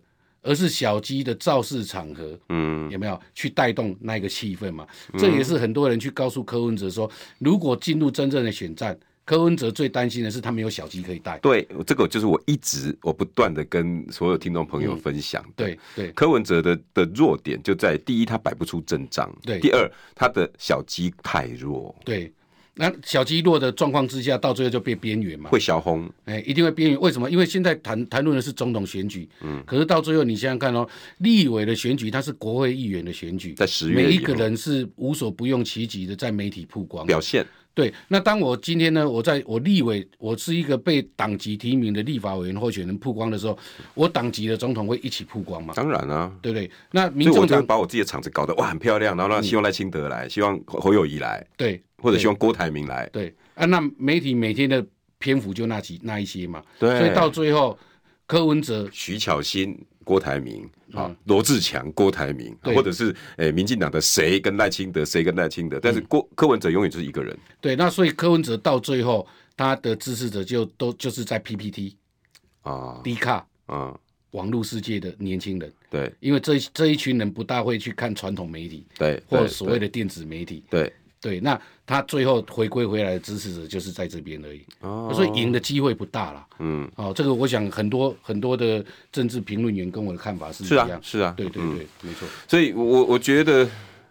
[0.49, 2.39] 而是小鸡的造势场合。
[2.49, 4.87] 嗯，有没有去带动那个气氛嘛？
[5.13, 8.99] 嗯，这也是很多人去告诉柯文哲说，如果进入真正的选战。
[9.29, 11.39] 柯文哲最担心的是他没有小鸡可以带。
[11.41, 15.45] 对，这个就是我一直我不断的跟所有听众朋友分享。
[15.49, 21.95] 嗯、对对，柯文哲的的弱点就在第一，他摆不出阵仗；对，第二，他的小鸡太弱。
[22.07, 22.33] 对，
[22.79, 26.09] 那小鸡落的状况之下，到最后就变边缘嘛，会小红。
[26.25, 27.01] 哎，一定会边缘。
[27.01, 27.29] 为什么？
[27.29, 37.45] 因为现在谈谈论的是总统选举，嗯，可是到最后你想想看哦，立委的选举，它是国会议员的选举，在十月，每一个人是无所不用其极的在媒体曝光表现。
[37.79, 43.57] 对，那当我今天呢，我在我立委，我是一个被党籍提名的立法委员候选人曝光的时候，
[43.95, 45.75] 我党籍的总统会一起曝光吗？
[45.77, 46.69] 当然啊，对不对？
[46.91, 54.85] 那民众所以我就把我自己的场子搞得哇很漂亮，然后让希望赖清德来，嗯、希望侯友谊来，对，或者希望郭台铭来，对，啊，那媒体每天的
[55.21, 57.79] 篇幅就那几那一些嘛，对，所以到最后
[58.27, 59.79] 柯文哲、徐巧芯。
[60.09, 67.39] 郭台铭啊，罗志强、郭台铭，或者是诶、欸，民进党的谁跟赖清德，谁跟赖清德，但是郭柯文哲永远就是一个人。
[67.61, 71.95] 对，那所以柯文哲到最后，他的支持者就都就是在 PPT
[72.63, 73.95] 啊、D 卡啊，
[74.31, 75.71] 网络世界的年轻人。
[75.91, 80.91] 对，因为这这一群人不大会去看传统媒体，对，或者所谓的电子媒体，对。
[81.21, 86.47] 对，那他最后回归回来的支持者就是在这边而已，哦、所以赢的机会不大了。
[86.59, 90.87] 嗯，哦，这个我想很多很多的政治评论员跟我的看法是一样。
[90.87, 92.29] 是啊，是啊，对对对，嗯、没错。
[92.47, 93.69] 所以我我觉得。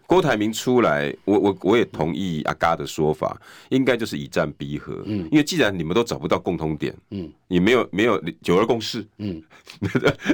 [0.08, 3.38] 郭台铭出来，我我我也同意阿嘎的说法，
[3.68, 5.02] 应该就是以战逼和。
[5.04, 9.42] 嗯，因为既然你们都找不到共通点，嗯，你没有没有九二共识，嗯，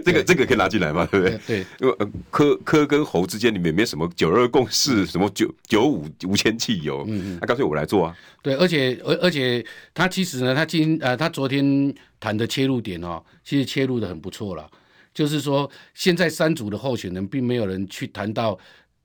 [0.04, 1.40] 这个这个可以拿进来嘛，对不对？
[1.44, 1.96] 对，因为
[2.30, 8.16] 科科跟侯之间里面没什么九二共识，什么九九五无铅汽油，嗯嗯，那干脆我来做啊。
[8.42, 14.70] 对，而且而而且他其实呢，他今呃他昨天谈的切入点哦，其实切入的很不错了，
[15.12, 18.56] 就是说现在三组的候选人并没有人去谈到。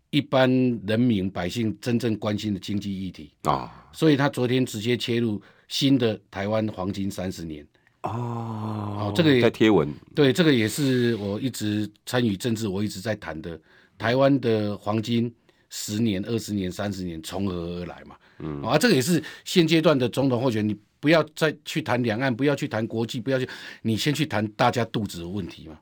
[0.10, 0.50] 一般
[0.88, 3.32] 人民百姓真正关心的经济议题。
[3.44, 7.66] 啊，所以他昨天直接切入新的台湾黄金三十年。
[8.04, 13.60] 哦，哦，这个也在贴文，对，这个也是我一直参与政治，我一直在谈的。
[13.98, 15.30] 台湾的黄金
[15.70, 23.46] 十年、二十年、三十年从何而来嘛，嗯，啊，这个也是现阶段的总统候选人，你不要再去谈两岸，不要去谈国际，不要去，
[23.82, 25.78] 你先去谈大家肚子的问题嘛，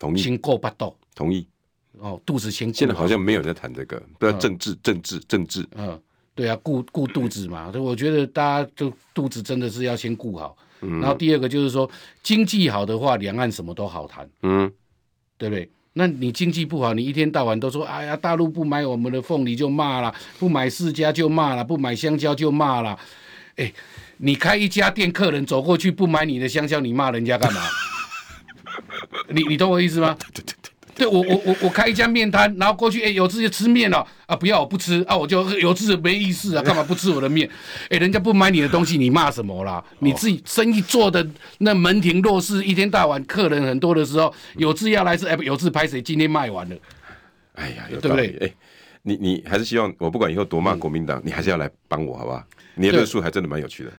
[0.00, 1.46] 同意，先过八道，同意。
[1.98, 2.72] 哦，肚子先。
[2.72, 5.66] 现在好像没有人在谈这个，不要政治，政治，政治。
[5.76, 6.00] 嗯，
[6.34, 7.72] 对啊，顾顾肚子嘛。
[7.72, 10.56] 所以我觉得大家就肚子真的是要先顾好。
[10.82, 11.00] 嗯。
[11.00, 11.90] 然后第二个就是说，
[12.22, 14.28] 经济好的话，两岸什么都好谈。
[14.42, 14.70] 嗯。
[15.36, 15.70] 对不对？
[15.94, 22.96] 那你经济不好，你一天到晚都说，哎呀，大陆不买我们的凤梨就骂了，不买释迦就骂了，不买香蕉就骂了。
[23.56, 23.72] 哎，
[24.18, 27.60] 你开一家店，客人走过去不买你的香蕉，你骂人家干嘛？
[29.30, 30.16] 你你懂我意思吗？
[30.34, 30.70] 对对对。
[30.98, 37.48] 对我我我我开一家面摊，然后过去哎，有志就吃面了啊，不要我不吃啊，我就有志没意思啊，干嘛不吃我的面？
[37.88, 39.82] 哎，人家不买你的东西，你骂什么啦？
[40.00, 41.24] 你自己生意做的
[41.58, 46.02] 那门庭若市，一天到晚客人很多的时候，有志要来吃，哎，有志拍谁？
[46.02, 46.76] 今天卖完了，
[47.54, 48.36] 哎呀，对不对？
[48.40, 48.50] 哎，
[49.02, 52.42] 你你还是希望我不管以后多骂国民党，嗯、你还是要来帮我，好不好？
[52.74, 53.90] 你的论述还真的蛮有趣的。